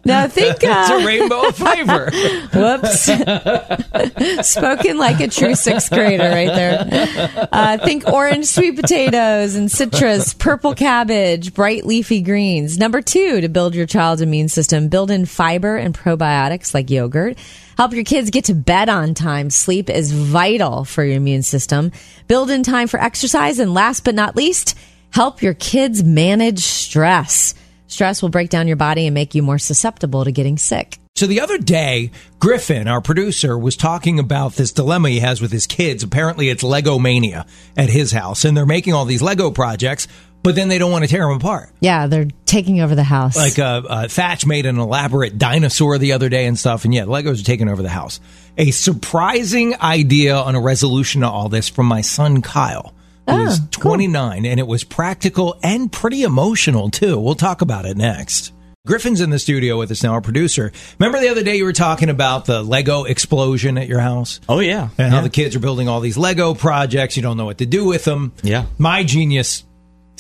no, 0.05 0.29
think. 0.29 0.57
It's 0.63 0.91
Uh, 0.91 0.99
a 1.01 1.07
rainbow 1.07 1.51
flavor. 1.53 2.11
Whoops. 2.53 3.03
Spoken 4.49 4.99
like 4.99 5.21
a 5.21 5.29
true 5.29 5.55
sixth 5.55 5.91
grader 5.91 6.29
right 6.29 6.49
there. 6.49 7.49
Uh, 7.53 7.79
think 7.79 8.07
orange 8.09 8.47
sweet 8.47 8.77
potatoes 8.77 9.55
and 9.55 9.71
citrus, 9.71 10.35
purple 10.35 10.75
cabbage, 10.75 11.55
bright 11.55 11.87
leafy 11.87 12.21
greens. 12.21 12.79
Number 12.79 13.01
two, 13.01 13.41
to 13.41 13.49
build 13.49 13.75
your 13.75 13.87
child's 13.87 14.23
immune 14.23 14.49
system, 14.49 14.89
build 14.89 15.11
in 15.11 15.27
fiber 15.27 15.77
and 15.77 15.97
probiotics 15.97 16.75
like 16.75 16.91
yogurt. 16.91 17.39
Help 17.77 17.93
your 17.95 18.05
kids 18.05 18.31
get 18.31 18.45
to 18.47 18.55
bed 18.55 18.89
on 18.91 19.15
time. 19.15 19.49
Sleep 19.51 19.89
is 19.89 20.13
vital 20.13 20.85
for 20.85 21.03
your 21.05 21.17
immune 21.17 21.43
system. 21.43 21.93
Build 22.29 22.51
in 22.51 22.63
time 22.63 22.89
for 22.89 23.01
exercise. 23.01 23.59
And 23.59 23.73
last 23.73 24.05
but 24.05 24.15
not 24.15 24.37
least, 24.37 24.77
help 25.11 25.43
your 25.43 25.55
kids 25.55 26.03
manage 26.03 26.61
stress. 26.61 27.55
Stress 27.87 28.23
will 28.23 28.29
break 28.29 28.51
down 28.51 28.69
your 28.69 28.77
body 28.77 29.07
and 29.07 29.15
make 29.15 29.35
you 29.35 29.43
more 29.43 29.59
susceptible 29.59 30.25
to 30.25 30.33
getting 30.33 30.59
sick. 30.59 30.99
So 31.17 31.27
the 31.27 31.41
other 31.41 31.59
day, 31.59 32.13
Griffin, 32.39 32.89
our 32.89 33.03
producer, 33.03 33.59
was 33.59 33.77
talking 33.77 34.19
about 34.19 34.55
this 34.55 34.73
dilemma 34.73 35.11
he 35.11 35.19
has 35.19 35.41
with 35.41 35.53
his 35.53 35.67
kids. 35.67 36.03
Apparently, 36.03 36.49
it's 36.49 36.63
Lego 36.63 36.99
mania 36.99 37.47
at 37.77 37.91
his 37.91 38.13
house, 38.13 38.45
and 38.45 38.57
they're 38.57 38.65
making 38.65 38.95
all 38.95 39.05
these 39.05 39.21
Lego 39.21 39.51
projects, 39.51 40.09
but 40.43 40.55
then 40.55 40.69
they 40.69 40.79
don't 40.79 40.91
want 40.91 41.05
to 41.05 41.11
tear 41.11 41.27
them 41.27 41.37
apart. 41.37 41.71
Yeah, 41.81 42.07
they're 42.07 42.29
taking 42.47 42.81
over 42.81 42.95
the 42.95 43.05
house. 43.05 43.37
Like 43.37 43.59
uh, 43.59 43.83
uh, 43.87 44.09
Thatch 44.09 44.47
made 44.47 44.65
an 44.65 44.79
elaborate 44.79 45.37
dinosaur 45.37 45.99
the 45.99 46.13
other 46.13 46.31
day 46.31 46.47
and 46.47 46.59
stuff, 46.59 46.87
and 46.87 46.95
yeah, 46.95 47.05
Legos 47.05 47.43
are 47.43 47.45
taking 47.45 47.69
over 47.69 47.83
the 47.83 47.91
house. 47.91 48.21
A 48.57 48.71
surprising 48.71 49.79
idea 49.79 50.37
on 50.37 50.55
a 50.55 50.61
resolution 50.61 51.21
to 51.21 51.29
all 51.29 51.51
this 51.51 51.69
from 51.69 51.87
my 51.87 52.01
son 52.01 52.41
Kyle, 52.41 52.95
who's 53.31 53.61
ah, 53.61 53.69
29, 53.71 54.47
and 54.47 54.61
it 54.61 54.67
was 54.67 54.85
practical 54.85 55.59
and 55.63 55.91
pretty 55.91 56.23
emotional 56.23 56.91
too. 56.91 57.19
We'll 57.19 57.35
talk 57.35 57.63
about 57.63 57.87
it 57.87 57.97
next. 57.97 58.53
Griffin's 58.87 59.21
in 59.21 59.29
the 59.29 59.39
studio 59.39 59.79
with 59.79 59.91
us 59.91 60.03
now, 60.03 60.13
our 60.13 60.23
producer. 60.23 60.73
Remember 60.99 61.21
the 61.21 61.29
other 61.29 61.43
day 61.43 61.57
you 61.57 61.65
were 61.65 61.73
talking 61.75 62.09
about 62.09 62.47
the 62.47 62.63
Lego 62.63 63.05
explosion 63.05 63.77
at 63.77 63.89
your 63.89 64.01
house? 64.01 64.41
Oh 64.49 64.61
yeah, 64.61 64.89
and 64.97 65.13
how 65.13 65.21
the 65.21 65.29
kids 65.29 65.55
are 65.55 65.61
building 65.61 65.87
all 65.87 66.01
these 66.01 66.17
Lego 66.17 66.55
projects. 66.55 67.17
You 67.17 67.23
don't 67.23 67.37
know 67.37 67.45
what 67.45 67.59
to 67.59 67.67
do 67.67 67.85
with 67.85 68.05
them. 68.05 68.33
Yeah. 68.43 68.65
My 68.79 69.05
genius 69.05 69.65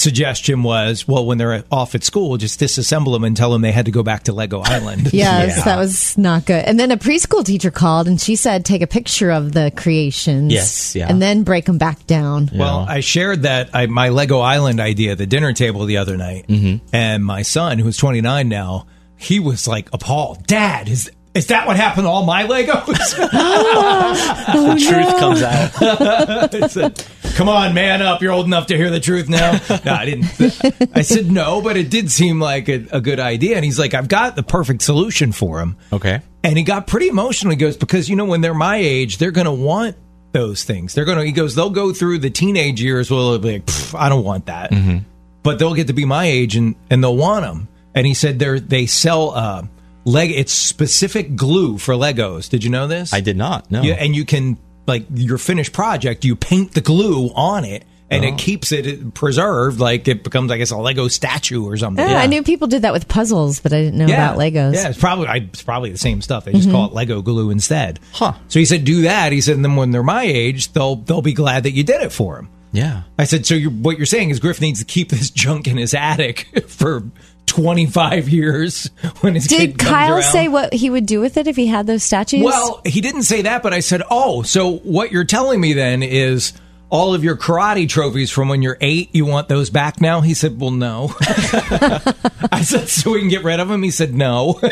suggestion 0.01 0.63
was, 0.63 1.07
well, 1.07 1.25
when 1.27 1.39
they're 1.39 1.63
off 1.71 1.95
at 1.95 2.03
school, 2.03 2.37
just 2.37 2.59
disassemble 2.59 3.13
them 3.13 3.23
and 3.25 3.37
tell 3.37 3.53
them 3.53 3.63
they 3.63 3.71
had 3.73 3.85
to 3.85 3.91
go 3.93 4.03
back 4.03 4.25
to 4.25 4.33
Lego 4.33 4.61
Island. 4.65 5.13
Yes, 5.13 5.59
Yeah. 5.59 5.65
that 5.65 5.77
was 5.77 6.17
not 6.19 6.47
good. 6.47 6.65
And 6.65 6.81
then 6.81 6.91
a 6.91 6.97
preschool 6.97 7.45
teacher 7.45 7.71
called 7.71 8.09
and 8.09 8.21
she 8.21 8.35
said, 8.37 8.65
take 8.65 8.83
a 8.83 8.87
picture 8.87 9.31
of 9.31 9.53
the 9.53 9.71
creations. 9.77 10.53
Yes, 10.53 10.97
yeah. 10.97 11.09
And 11.09 11.21
then 11.23 11.43
break 11.45 11.67
them 11.67 11.79
back 11.79 12.07
down. 12.07 12.51
Well, 12.53 12.85
I 12.89 13.01
shared 13.01 13.43
that 13.43 13.71
I, 13.75 13.87
my 13.87 14.09
Lego 14.09 14.41
Island 14.41 14.81
idea 14.81 15.13
at 15.13 15.19
the 15.19 15.27
dinner 15.27 15.53
table 15.53 15.85
the 15.85 15.99
other 15.99 16.17
night, 16.17 16.47
Mm-hmm. 16.49 16.85
and 16.95 17.25
my 17.25 17.43
son, 17.43 17.79
who's 17.79 17.97
29 17.97 18.49
now, 18.49 18.87
he 19.17 19.39
was 19.39 19.69
like 19.69 19.89
appalled. 19.93 20.47
Dad, 20.47 20.89
is 20.89 21.11
is 21.35 21.49
that 21.49 21.67
what 21.67 21.77
happened 21.77 22.07
to 22.07 22.09
all 22.09 22.25
my 22.25 22.45
Legos? 22.45 22.87
the 22.87 24.87
truth 24.89 25.19
comes 25.19 25.43
out. 25.43 26.55
I 26.55 26.67
said, 26.67 27.05
Come 27.35 27.49
on, 27.49 27.73
man 27.73 28.03
up. 28.03 28.21
You're 28.21 28.33
old 28.33 28.47
enough 28.47 28.67
to 28.67 28.77
hear 28.77 28.91
the 28.91 29.01
truth 29.01 29.29
now. 29.29 29.53
No, 29.85 29.95
I 29.95 30.05
didn't. 30.05 30.91
I 30.95 31.03
said 31.03 31.31
no, 31.31 31.63
but 31.63 31.77
it 31.77 31.89
did 31.89 32.11
seem 32.11 32.41
like 32.41 32.69
a, 32.69 32.87
a 32.93 33.01
good 33.01 33.21
idea. 33.21 33.57
And 33.57 33.65
he's 33.65 33.79
like, 33.79 33.95
I've 33.95 34.09
got 34.09 34.37
the 34.37 34.43
perfect 34.43 34.83
solution 34.83 35.33
for 35.33 35.61
him. 35.61 35.77
Okay. 35.93 36.21
And 36.43 36.59
he 36.59 36.65
got 36.65 36.87
pretty 36.87 37.09
emotional. 37.09 37.53
He 37.53 37.57
goes, 37.57 37.77
because 37.77 38.09
you 38.09 38.17
know, 38.17 38.25
when 38.25 38.41
they're 38.41 38.53
my 38.53 38.77
age, 38.77 39.19
they're 39.19 39.31
going 39.31 39.47
to 39.47 39.53
want 39.53 39.97
those 40.33 40.65
things. 40.65 40.95
They're 40.95 41.05
going 41.05 41.19
to, 41.19 41.25
he 41.25 41.33
goes, 41.33 41.55
they'll 41.55 41.71
go 41.71 41.93
through 41.93 42.19
the 42.19 42.31
teenage 42.31 42.83
years 42.83 43.11
where 43.11 43.21
they'll 43.21 43.39
be 43.39 43.53
like, 43.55 43.95
I 43.95 44.09
don't 44.09 44.25
want 44.25 44.47
that. 44.47 44.71
But 45.43 45.59
they'll 45.59 45.75
get 45.75 45.87
to 45.87 45.93
be 45.93 46.05
my 46.05 46.27
age 46.27 46.57
and, 46.57 46.75
and 46.91 47.03
they'll 47.03 47.17
want 47.17 47.45
them. 47.45 47.69
And 47.95 48.07
he 48.07 48.15
said 48.15 48.39
they're, 48.39 48.61
they 48.61 48.87
sell, 48.87 49.31
uh, 49.31 49.63
leg, 50.11 50.31
it's 50.31 50.53
specific 50.53 51.37
glue 51.37 51.79
for 51.79 51.95
Legos. 51.95 52.49
Did 52.51 52.65
you 52.65 52.71
know 52.71 52.87
this? 52.87 53.13
I 53.13 53.21
did 53.21 53.37
not. 53.37 53.71
No. 53.71 53.83
Yeah, 53.83 53.95
and 53.95 54.15
you 54.15 54.25
can 54.25 54.59
like 54.87 55.05
your 55.15 55.39
finished 55.39 55.73
project, 55.73 56.25
you 56.25 56.37
paint 56.37 56.73
the 56.73 56.81
glue 56.81 57.29
on 57.35 57.65
it, 57.65 57.85
and 58.11 58.25
Oh. 58.25 58.29
it 58.29 58.39
keeps 58.39 58.73
it 58.73 59.15
preserved. 59.15 59.79
Like 59.79 60.09
it 60.09 60.25
becomes, 60.25 60.51
I 60.51 60.57
guess, 60.59 60.71
a 60.73 60.77
Lego 60.77 61.07
statue 61.09 61.65
or 61.65 61.77
something. 61.77 62.05
Yeah, 62.09 62.19
I 62.19 62.27
knew 62.27 62.43
people 62.43 62.67
did 62.67 62.83
that 62.83 62.93
with 62.93 63.07
puzzles, 63.07 63.61
but 63.61 63.73
I 63.73 63.83
didn't 63.83 63.99
know 63.99 64.07
about 64.07 64.37
Legos. 64.37 64.75
Yeah, 64.75 64.89
it's 64.89 64.99
probably 64.99 65.29
I, 65.29 65.37
it's 65.37 65.63
probably 65.63 65.91
the 65.91 65.99
same 65.99 66.21
stuff. 66.23 66.45
They 66.45 66.53
just 66.53 66.69
Mhm. 66.69 66.73
call 66.73 66.87
it 66.89 66.93
Lego 66.93 67.23
glue 67.23 67.51
instead. 67.51 68.01
Huh. 68.13 68.33
So 68.49 68.59
he 68.59 68.65
said, 68.65 68.85
do 68.85 69.03
that. 69.03 69.31
He 69.33 69.41
said, 69.41 69.55
and 69.57 69.65
then 69.65 69.77
when 69.77 69.93
they're 69.93 70.03
my 70.03 70.25
age, 70.25 70.73
they'll 70.73 70.97
they'll 70.97 71.23
be 71.23 71.35
glad 71.35 71.63
that 71.65 71.73
you 71.73 71.85
did 71.85 72.03
it 72.03 72.11
for 72.11 72.37
them. 72.37 72.49
Yeah. 72.73 73.03
I 73.19 73.25
said, 73.25 73.47
so 73.47 73.55
you're, 73.55 73.71
what 73.73 73.97
you're 73.97 74.07
saying 74.07 74.31
is 74.31 74.39
Griff 74.41 74.61
needs 74.61 74.79
to 74.81 74.85
keep 74.85 75.09
this 75.11 75.31
junk 75.31 75.69
in 75.69 75.77
his 75.77 75.95
attic 75.95 76.65
for 76.69 77.03
25 77.47 78.29
years 78.29 78.91
when 79.21 79.35
his 79.35 79.47
Did 79.47 79.79
Kyle 79.79 80.15
around. 80.15 80.23
say 80.23 80.49
what 80.49 80.73
he 80.73 80.89
would 80.91 81.07
do 81.07 81.21
with 81.21 81.37
it 81.37 81.47
if 81.47 81.57
he 81.57 81.67
had 81.67 81.87
those 81.87 82.03
statues? 82.05 82.43
Well, 82.45 82.81
he 82.87 83.01
didn't 83.01 83.25
say 83.25 83.43
that, 83.43 83.63
but 83.63 83.73
I 83.75 83.81
said, 83.81 84.03
"Oh, 84.11 84.43
so 84.43 84.77
what 84.79 85.11
you're 85.11 85.25
telling 85.25 85.61
me 85.61 85.73
then 85.73 86.03
is 86.03 86.53
all 86.91 87.15
of 87.15 87.23
your 87.25 87.37
karate 87.37 87.89
trophies 87.89 88.31
from 88.31 88.49
when 88.49 88.61
you're 88.63 88.77
eight, 88.81 89.09
you 89.15 89.25
want 89.25 89.49
those 89.49 89.71
back 89.71 90.01
now?" 90.01 90.21
He 90.21 90.35
said, 90.35 90.61
"Well, 90.61 90.71
no." 90.73 91.15
I 92.53 92.63
said, 92.65 92.89
"So 92.89 93.13
we 93.13 93.21
can 93.21 93.29
get 93.29 93.45
rid 93.45 93.61
of 93.61 93.69
them?" 93.69 93.83
He 93.83 93.91
said, 93.91 94.15
"No." 94.15 94.61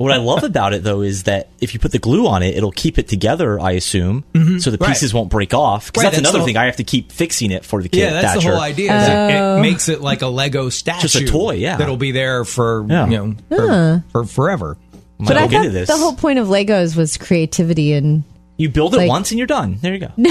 What 0.00 0.12
I 0.12 0.16
love 0.16 0.44
about 0.44 0.72
it 0.72 0.82
though 0.82 1.02
is 1.02 1.24
that 1.24 1.50
if 1.60 1.74
you 1.74 1.80
put 1.80 1.92
the 1.92 1.98
glue 1.98 2.26
on 2.26 2.42
it, 2.42 2.56
it'll 2.56 2.72
keep 2.72 2.98
it 2.98 3.06
together. 3.06 3.60
I 3.60 3.72
assume, 3.72 4.24
Mhm. 4.32 4.62
so 4.62 4.70
the 4.70 4.78
Right. 4.78 4.88
pieces 4.88 5.12
won't 5.12 5.28
break 5.28 5.52
off. 5.52 5.86
Because 5.86 6.04
Right, 6.04 6.12
that's, 6.12 6.16
that's 6.22 6.28
another 6.30 6.38
the- 6.38 6.44
thing. 6.46 6.56
I 6.56 6.64
have 6.64 6.76
to 6.76 6.84
keep 6.84 7.12
fixing 7.12 7.50
it 7.50 7.66
for 7.66 7.82
the 7.82 7.88
kid. 7.90 7.98
yeah, 8.00 8.22
that's 8.22 8.42
the 8.42 8.50
whole 8.50 8.60
idea. 8.60 8.96
is 8.98 9.08
it, 9.08 9.12
it 9.58 9.60
makes 9.60 9.88
it 9.90 10.00
like 10.00 10.22
a 10.22 10.26
Lego 10.28 10.70
statue, 10.70 11.00
Just 11.02 11.16
a 11.16 11.24
toy, 11.26 11.56
yeah. 11.56 11.76
that'll 11.76 11.98
be 11.98 12.12
there 12.12 12.46
for 12.46 12.86
Yeah. 12.88 13.06
you 13.08 13.16
know 13.18 13.34
for, 13.54 13.68
Huh. 13.68 13.98
for 14.10 14.24
forever. 14.24 14.78
but 15.18 15.36
I 15.36 15.46
thought 15.48 15.70
the 15.70 15.96
whole 15.98 16.14
point 16.14 16.38
of 16.38 16.46
Legos 16.48 16.96
was 16.96 17.18
creativity 17.18 17.92
and 17.92 18.24
You 18.56 18.70
build 18.70 18.94
it 18.94 18.98
Like- 18.98 19.08
once 19.08 19.30
and 19.32 19.38
you're 19.38 19.46
done. 19.46 19.78
There 19.82 19.92
you 19.94 20.00
go. 20.00 20.12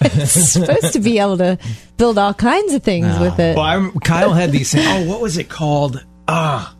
it's 0.04 0.32
supposed 0.32 0.92
to 0.94 1.00
be 1.00 1.18
able 1.18 1.36
to 1.38 1.58
build 1.96 2.16
all 2.18 2.32
kinds 2.34 2.72
of 2.72 2.82
things 2.82 3.18
with 3.18 3.38
it. 3.38 3.56
Well, 3.56 3.64
I'm, 3.64 3.92
Kyle 4.00 4.32
had 4.32 4.50
these. 4.52 4.72
Things, 4.72 4.86
Oh, 4.88 5.08
what 5.08 5.20
was 5.20 5.36
it 5.36 5.48
called? 5.48 6.04
Ah, 6.26 6.74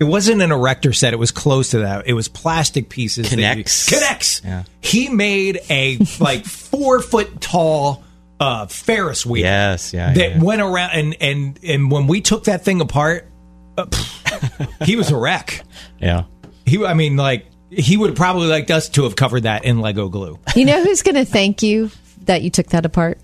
it 0.00 0.04
wasn't 0.04 0.42
an 0.42 0.50
erector 0.50 0.92
set. 0.92 1.12
It 1.12 1.18
was 1.18 1.30
close 1.30 1.70
to 1.70 1.80
that. 1.80 2.06
It 2.06 2.14
was 2.14 2.28
plastic 2.28 2.88
pieces. 2.88 3.30
that 3.30 3.38
you- 3.38 3.64
K'NEX. 3.64 3.90
K'NEX. 3.90 4.44
Yeah. 4.44 4.64
He 4.80 5.08
made 5.08 5.60
a 5.68 5.98
like 6.20 6.44
four 6.46 7.00
foot 7.00 7.40
tall 7.40 8.02
uh, 8.40 8.66
Ferris 8.66 9.24
wheel. 9.24 9.42
Yes. 9.42 9.92
Yeah. 9.92 10.12
that 10.12 10.30
yeah. 10.36 10.42
went 10.42 10.62
around 10.62 10.90
and 10.92 11.16
and 11.20 11.60
and 11.62 11.90
when 11.90 12.06
we 12.06 12.20
took 12.20 12.44
that 12.44 12.64
thing 12.64 12.80
apart, 12.80 13.28
uh, 13.76 13.86
pff, 13.86 14.84
he 14.86 14.96
was 14.96 15.10
a 15.10 15.16
wreck. 15.16 15.62
Yeah. 16.00 16.24
He, 16.66 16.84
I 16.84 16.94
mean, 16.94 17.16
like 17.16 17.46
he 17.70 17.96
would 17.96 18.16
probably 18.16 18.48
liked 18.48 18.70
us 18.70 18.88
to 18.90 19.04
have 19.04 19.16
covered 19.16 19.42
that 19.44 19.64
in 19.64 19.80
Lego 19.80 20.08
glue. 20.08 20.38
You 20.56 20.64
know 20.64 20.82
who's 20.82 21.02
going 21.02 21.16
to 21.16 21.24
thank 21.24 21.62
you 21.62 21.90
that 22.26 22.42
you 22.42 22.50
took 22.50 22.68
that 22.68 22.86
apart? 22.86 23.18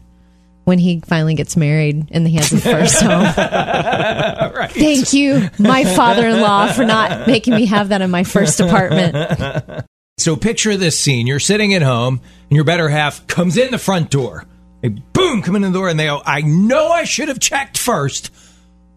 When 0.64 0.78
he 0.78 1.00
finally 1.00 1.34
gets 1.34 1.56
married 1.56 2.08
and 2.12 2.28
he 2.28 2.36
has 2.36 2.50
his 2.50 2.62
first 2.62 3.00
home. 3.02 3.22
right. 3.22 4.70
Thank 4.70 5.12
you, 5.12 5.48
my 5.58 5.84
father 5.84 6.28
in 6.28 6.40
law, 6.40 6.70
for 6.72 6.84
not 6.84 7.26
making 7.26 7.54
me 7.54 7.66
have 7.66 7.88
that 7.88 8.02
in 8.02 8.10
my 8.10 8.24
first 8.24 8.60
apartment. 8.60 9.86
So 10.18 10.36
picture 10.36 10.76
this 10.76 11.00
scene. 11.00 11.26
You're 11.26 11.40
sitting 11.40 11.72
at 11.74 11.82
home 11.82 12.20
and 12.50 12.54
your 12.56 12.64
better 12.64 12.88
half 12.90 13.26
comes 13.26 13.56
in 13.56 13.70
the 13.70 13.78
front 13.78 14.10
door. 14.10 14.44
They 14.82 14.90
boom, 14.90 15.40
come 15.42 15.56
in 15.56 15.62
the 15.62 15.70
door 15.70 15.88
and 15.88 15.98
they 15.98 16.06
go, 16.06 16.22
I 16.24 16.42
know 16.42 16.88
I 16.88 17.04
should 17.04 17.28
have 17.28 17.40
checked 17.40 17.78
first, 17.78 18.30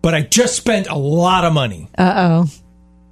but 0.01 0.13
I 0.13 0.21
just 0.21 0.55
spent 0.55 0.87
a 0.87 0.97
lot 0.97 1.45
of 1.45 1.53
money. 1.53 1.89
Uh 1.97 2.13
oh. 2.15 2.45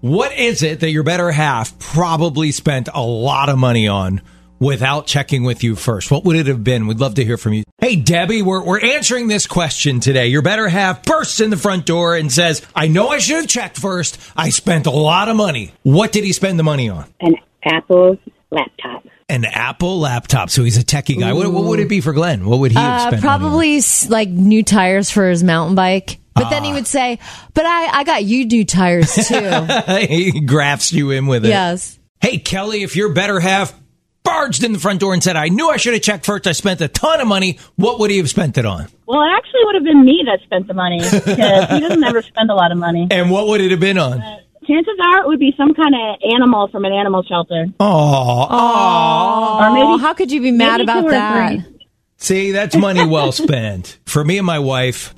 What 0.01 0.37
is 0.37 0.61
it 0.61 0.81
that 0.81 0.91
your 0.91 1.03
better 1.03 1.31
half 1.31 1.79
probably 1.79 2.51
spent 2.51 2.89
a 2.93 3.01
lot 3.01 3.49
of 3.49 3.57
money 3.57 3.87
on 3.87 4.21
without 4.61 5.07
checking 5.07 5.43
with 5.43 5.61
you 5.63 5.75
first? 5.75 6.09
What 6.11 6.23
would 6.23 6.37
it 6.37 6.45
have 6.47 6.63
been? 6.63 6.87
We'd 6.87 6.99
love 7.01 7.15
to 7.15 7.25
hear 7.25 7.35
from 7.37 7.51
you. 7.53 7.63
Hey, 7.79 7.97
Debbie, 7.97 8.41
we're, 8.41 8.63
we're 8.63 8.79
answering 8.79 9.27
this 9.27 9.45
question 9.47 9.99
today. 9.99 10.27
Your 10.27 10.41
better 10.41 10.69
half 10.69 11.03
bursts 11.03 11.41
in 11.41 11.49
the 11.49 11.57
front 11.57 11.85
door 11.85 12.15
and 12.15 12.31
says, 12.31 12.61
I 12.73 12.87
know 12.87 13.09
I 13.09 13.17
should 13.17 13.37
have 13.37 13.47
checked 13.47 13.77
first. 13.77 14.17
I 14.37 14.51
spent 14.51 14.85
a 14.85 14.91
lot 14.91 15.27
of 15.27 15.35
money. 15.35 15.73
What 15.83 16.13
did 16.13 16.23
he 16.23 16.31
spend 16.31 16.57
the 16.59 16.63
money 16.63 16.87
on? 16.89 17.11
An 17.19 17.35
Apple 17.65 18.17
laptop. 18.51 19.03
An 19.27 19.45
Apple 19.45 19.99
laptop. 19.99 20.49
So 20.49 20.63
he's 20.63 20.77
a 20.77 20.83
techie 20.83 21.19
guy. 21.19 21.33
What, 21.33 21.51
what 21.51 21.63
would 21.63 21.79
it 21.79 21.89
be 21.89 21.99
for 22.01 22.13
Glenn? 22.13 22.45
What 22.45 22.59
would 22.59 22.71
he 22.71 22.77
have 22.77 22.93
Uh, 22.93 22.99
spent? 23.07 23.23
money 23.23 23.33
on? 23.33 23.39
probably 23.39 23.81
like 24.09 24.29
new 24.29 24.61
tires 24.63 25.09
for 25.09 25.27
his 25.29 25.43
mountain 25.43 25.75
bike. 25.75 26.19
But 26.35 26.49
then 26.49 26.63
Ah. 26.63 26.65
he 26.67 26.73
would 26.73 26.87
say, 26.87 27.19
"But 27.53 27.65
I, 27.65 27.87
I 27.99 28.03
got 28.05 28.23
you 28.23 28.45
new 28.45 28.63
tires 28.63 29.13
too." 29.27 29.67
he 30.07 30.39
grafts 30.41 30.93
you 30.93 31.11
in 31.11 31.27
with 31.27 31.43
it. 31.45 31.49
yes. 31.49 31.99
Hey, 32.21 32.37
Kelly, 32.37 32.83
if 32.83 32.95
your 32.95 33.09
better 33.13 33.39
half 33.41 33.73
barged 34.23 34.63
in 34.63 34.73
the 34.73 34.79
front 34.79 34.99
door 34.99 35.13
and 35.13 35.23
said, 35.23 35.35
I 35.35 35.47
knew 35.49 35.69
I 35.69 35.77
should 35.77 35.93
have 35.93 36.01
checked 36.03 36.25
first, 36.25 36.47
I 36.47 36.51
spent 36.51 36.79
a 36.81 36.87
ton 36.87 37.19
of 37.21 37.27
money, 37.27 37.57
what 37.75 37.99
would 37.99 38.11
he 38.11 38.17
have 38.17 38.29
spent 38.29 38.57
it 38.57 38.65
on? 38.65 38.87
Well, 39.07 39.21
it 39.21 39.31
actually 39.35 39.61
would 39.65 39.75
have 39.75 39.83
been 39.83 40.05
me 40.05 40.23
that 40.25 40.39
spent 40.43 40.67
the 40.67 40.73
money 40.73 40.99
because 40.99 41.69
he 41.69 41.79
doesn't 41.79 42.03
ever 42.03 42.21
spend 42.21 42.49
a 42.49 42.55
lot 42.55 42.71
of 42.71 42.77
money. 42.77 43.07
And 43.11 43.29
what 43.31 43.47
would 43.47 43.61
it 43.61 43.71
have 43.71 43.79
been 43.79 43.97
on? 43.97 44.21
Uh, 44.21 44.37
chances 44.65 44.93
are 45.03 45.21
it 45.23 45.27
would 45.27 45.39
be 45.39 45.53
some 45.57 45.73
kind 45.73 45.93
of 45.95 46.19
animal 46.33 46.67
from 46.69 46.85
an 46.85 46.93
animal 46.93 47.23
shelter. 47.23 47.65
Oh, 47.79 48.47
Oh, 48.49 49.59
Or 49.61 49.73
maybe- 49.73 50.01
how 50.01 50.13
could 50.13 50.31
you 50.31 50.41
be 50.41 50.51
mad 50.51 50.81
about 50.81 51.07
that? 51.09 51.49
three. 51.61 51.77
See, 52.17 52.51
that's 52.51 52.75
money 52.75 53.05
well 53.05 53.31
spent. 53.31 53.97
For 54.05 54.23
me 54.23 54.37
and 54.37 54.45
my 54.45 54.59
wife, 54.59 55.15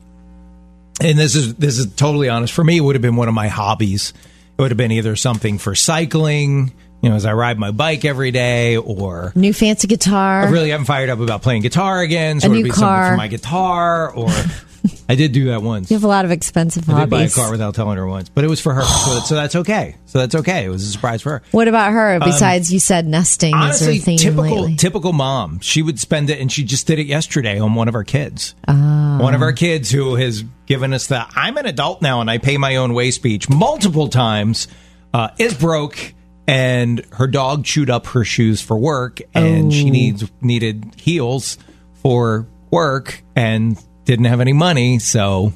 and 1.02 1.20
this 1.20 1.36
is 1.36 1.56
this 1.56 1.78
is 1.78 1.94
totally 1.96 2.30
honest. 2.30 2.54
For 2.54 2.64
me, 2.64 2.78
it 2.78 2.82
would 2.82 2.96
have 2.96 3.02
been 3.02 3.18
one 3.18 3.28
of 3.28 3.34
my 3.34 3.50
hobbies. 3.50 4.14
It 4.58 4.62
would 4.62 4.72
have 4.72 4.78
been 4.78 4.92
either 4.94 5.16
something 5.18 5.58
for 5.58 5.76
cycling, 5.76 6.72
you 7.04 7.10
know, 7.10 7.16
as 7.16 7.26
I 7.26 7.34
ride 7.34 7.60
my 7.60 7.70
bike 7.72 8.06
every 8.06 8.32
day, 8.32 8.78
or 8.78 9.32
New 9.36 9.54
fancy 9.54 9.88
guitar. 9.88 10.44
I 10.44 10.50
really 10.50 10.70
haven't 10.72 10.86
fired 10.86 11.10
up 11.10 11.20
about 11.20 11.42
playing 11.44 11.62
guitar 11.62 12.02
again. 12.02 12.40
So 12.40 12.48
A 12.48 12.50
it 12.50 12.50
would 12.52 12.58
new 12.60 12.64
be 12.64 12.70
something 12.72 12.84
car. 12.88 13.12
for 13.12 13.18
my 13.18 13.28
guitar, 13.28 14.12
or 14.16 14.30
I 15.10 15.16
did 15.16 15.32
do 15.34 15.46
that 15.46 15.62
once. 15.62 15.92
you 15.92 15.96
have 15.96 16.04
a 16.04 16.08
lot 16.08 16.24
of 16.26 16.32
expensive 16.32 16.90
I 16.90 17.02
did 17.02 17.10
buy 17.10 17.24
a 17.24 17.30
car 17.30 17.52
without 17.52 17.76
telling 17.76 17.98
her 17.98 18.08
once, 18.08 18.30
but 18.30 18.44
it 18.44 18.48
was 18.50 18.60
for 18.62 18.74
her, 18.74 18.84
so, 18.84 19.20
so 19.26 19.36
that's 19.36 19.56
okay. 19.58 19.96
So 20.06 20.18
that's 20.20 20.34
okay. 20.36 20.66
It 20.66 20.70
was 20.70 20.84
a 20.88 20.92
surprise 20.92 21.22
for 21.22 21.32
her. 21.32 21.42
What 21.52 21.68
about 21.68 21.92
her? 21.92 22.20
Besides, 22.20 22.72
you 22.72 22.80
said 22.80 23.06
nesting 23.06 23.54
Um, 23.54 23.62
Honestly, 23.64 23.96
is 23.98 24.02
her 24.02 24.06
theme 24.06 24.18
typical 24.18 24.44
lately. 24.62 24.76
typical 24.78 25.12
mom. 25.14 25.60
She 25.60 25.82
would 25.82 26.00
spend 26.00 26.30
it, 26.30 26.40
and 26.40 26.50
she 26.52 26.64
just 26.64 26.88
did 26.88 27.00
it 27.00 27.08
yesterday 27.08 27.60
on 27.60 27.76
one 27.76 27.88
of 27.90 27.96
our 27.96 28.04
kids. 28.06 28.56
Ah. 28.68 29.18
One 29.22 29.34
of 29.36 29.42
our 29.42 29.54
kids 29.54 29.92
who 29.92 30.16
has 30.16 30.44
given 30.66 30.94
us 30.94 31.08
the 31.08 31.26
"I'm 31.36 31.58
an 31.58 31.66
adult 31.66 32.02
now 32.02 32.22
and 32.22 32.30
I 32.32 32.38
pay 32.38 32.58
my 32.58 32.78
own 32.78 32.94
way" 32.94 33.12
speech 33.12 33.50
multiple 33.50 34.08
times 34.08 34.68
uh, 35.14 35.30
is 35.38 35.54
broke, 35.54 36.14
and 36.48 37.04
her 37.14 37.28
dog 37.28 37.66
chewed 37.66 37.90
up 37.90 38.06
her 38.08 38.24
shoes 38.24 38.62
for 38.62 38.78
work, 38.78 39.22
and 39.34 39.74
she 39.74 39.88
Oh. 39.88 39.92
needs 39.92 40.32
needed 40.42 40.94
heels 40.98 41.58
for 42.02 42.48
work, 42.72 43.24
and 43.36 43.78
didn't 44.06 44.26
have 44.26 44.42
any 44.42 44.54
money, 44.54 45.00
so. 45.00 45.54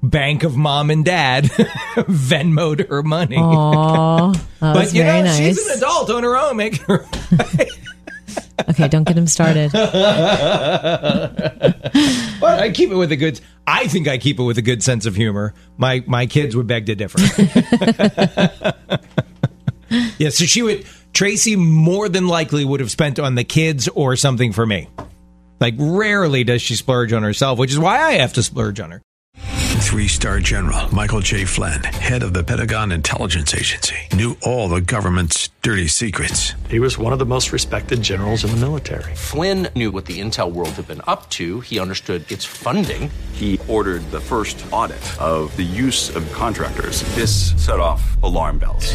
Bank 0.00 0.44
of 0.44 0.56
mom 0.56 0.90
and 0.90 1.04
dad 1.04 1.44
Venmoed 1.96 2.88
her 2.88 3.02
money. 3.02 3.34
Aw, 3.36 4.30
that 4.32 4.44
but 4.60 4.94
you 4.94 5.02
know, 5.02 5.22
nice. 5.24 5.36
she's 5.38 5.66
an 5.66 5.78
adult 5.78 6.08
on 6.10 6.22
her 6.22 6.36
own. 6.36 6.56
Make 6.56 6.76
her 6.82 7.04
okay, 8.68 8.86
don't 8.86 9.02
get 9.02 9.18
him 9.18 9.26
started. 9.26 9.72
But 9.72 9.90
I 12.60 12.70
keep 12.72 12.90
it 12.90 12.94
with 12.94 13.10
a 13.10 13.16
good. 13.16 13.40
I 13.66 13.88
think 13.88 14.06
I 14.06 14.18
keep 14.18 14.38
it 14.38 14.44
with 14.44 14.56
a 14.58 14.62
good 14.62 14.84
sense 14.84 15.04
of 15.04 15.16
humor. 15.16 15.52
My 15.76 16.04
my 16.06 16.26
kids 16.26 16.54
would 16.54 16.68
beg 16.68 16.86
to 16.86 16.94
differ. 16.94 17.18
yeah, 20.18 20.30
so 20.30 20.44
she 20.44 20.62
would. 20.62 20.86
Tracy 21.12 21.56
more 21.56 22.08
than 22.08 22.28
likely 22.28 22.64
would 22.64 22.80
have 22.80 22.90
spent 22.90 23.18
on 23.18 23.34
the 23.34 23.44
kids 23.44 23.88
or 23.88 24.14
something 24.14 24.52
for 24.52 24.64
me. 24.64 24.88
Like 25.60 25.74
rarely 25.78 26.44
does 26.44 26.62
she 26.62 26.76
splurge 26.76 27.12
on 27.12 27.22
herself, 27.22 27.58
which 27.58 27.72
is 27.72 27.78
why 27.78 27.98
I 28.00 28.12
have 28.12 28.34
to 28.34 28.42
splurge 28.42 28.78
on 28.78 28.92
her. 28.92 29.02
Three 29.78 30.08
star 30.08 30.38
general 30.40 30.94
Michael 30.94 31.20
J. 31.20 31.46
Flynn, 31.46 31.82
head 31.82 32.22
of 32.22 32.34
the 32.34 32.44
Pentagon 32.44 32.92
Intelligence 32.92 33.54
Agency, 33.54 33.96
knew 34.12 34.36
all 34.42 34.68
the 34.68 34.82
government's 34.82 35.48
dirty 35.62 35.86
secrets. 35.86 36.52
He 36.68 36.78
was 36.78 36.98
one 36.98 37.14
of 37.14 37.18
the 37.18 37.24
most 37.24 37.52
respected 37.52 38.02
generals 38.02 38.44
in 38.44 38.50
the 38.50 38.58
military. 38.58 39.14
Flynn 39.14 39.68
knew 39.74 39.90
what 39.90 40.04
the 40.04 40.20
intel 40.20 40.52
world 40.52 40.70
had 40.70 40.86
been 40.86 41.00
up 41.06 41.30
to. 41.30 41.60
He 41.60 41.80
understood 41.80 42.30
its 42.30 42.44
funding. 42.44 43.10
He 43.32 43.58
ordered 43.66 44.02
the 44.10 44.20
first 44.20 44.62
audit 44.70 45.02
of 45.20 45.56
the 45.56 45.62
use 45.62 46.14
of 46.14 46.30
contractors. 46.32 47.02
This 47.14 47.54
set 47.64 47.80
off 47.80 48.22
alarm 48.22 48.58
bells. 48.58 48.94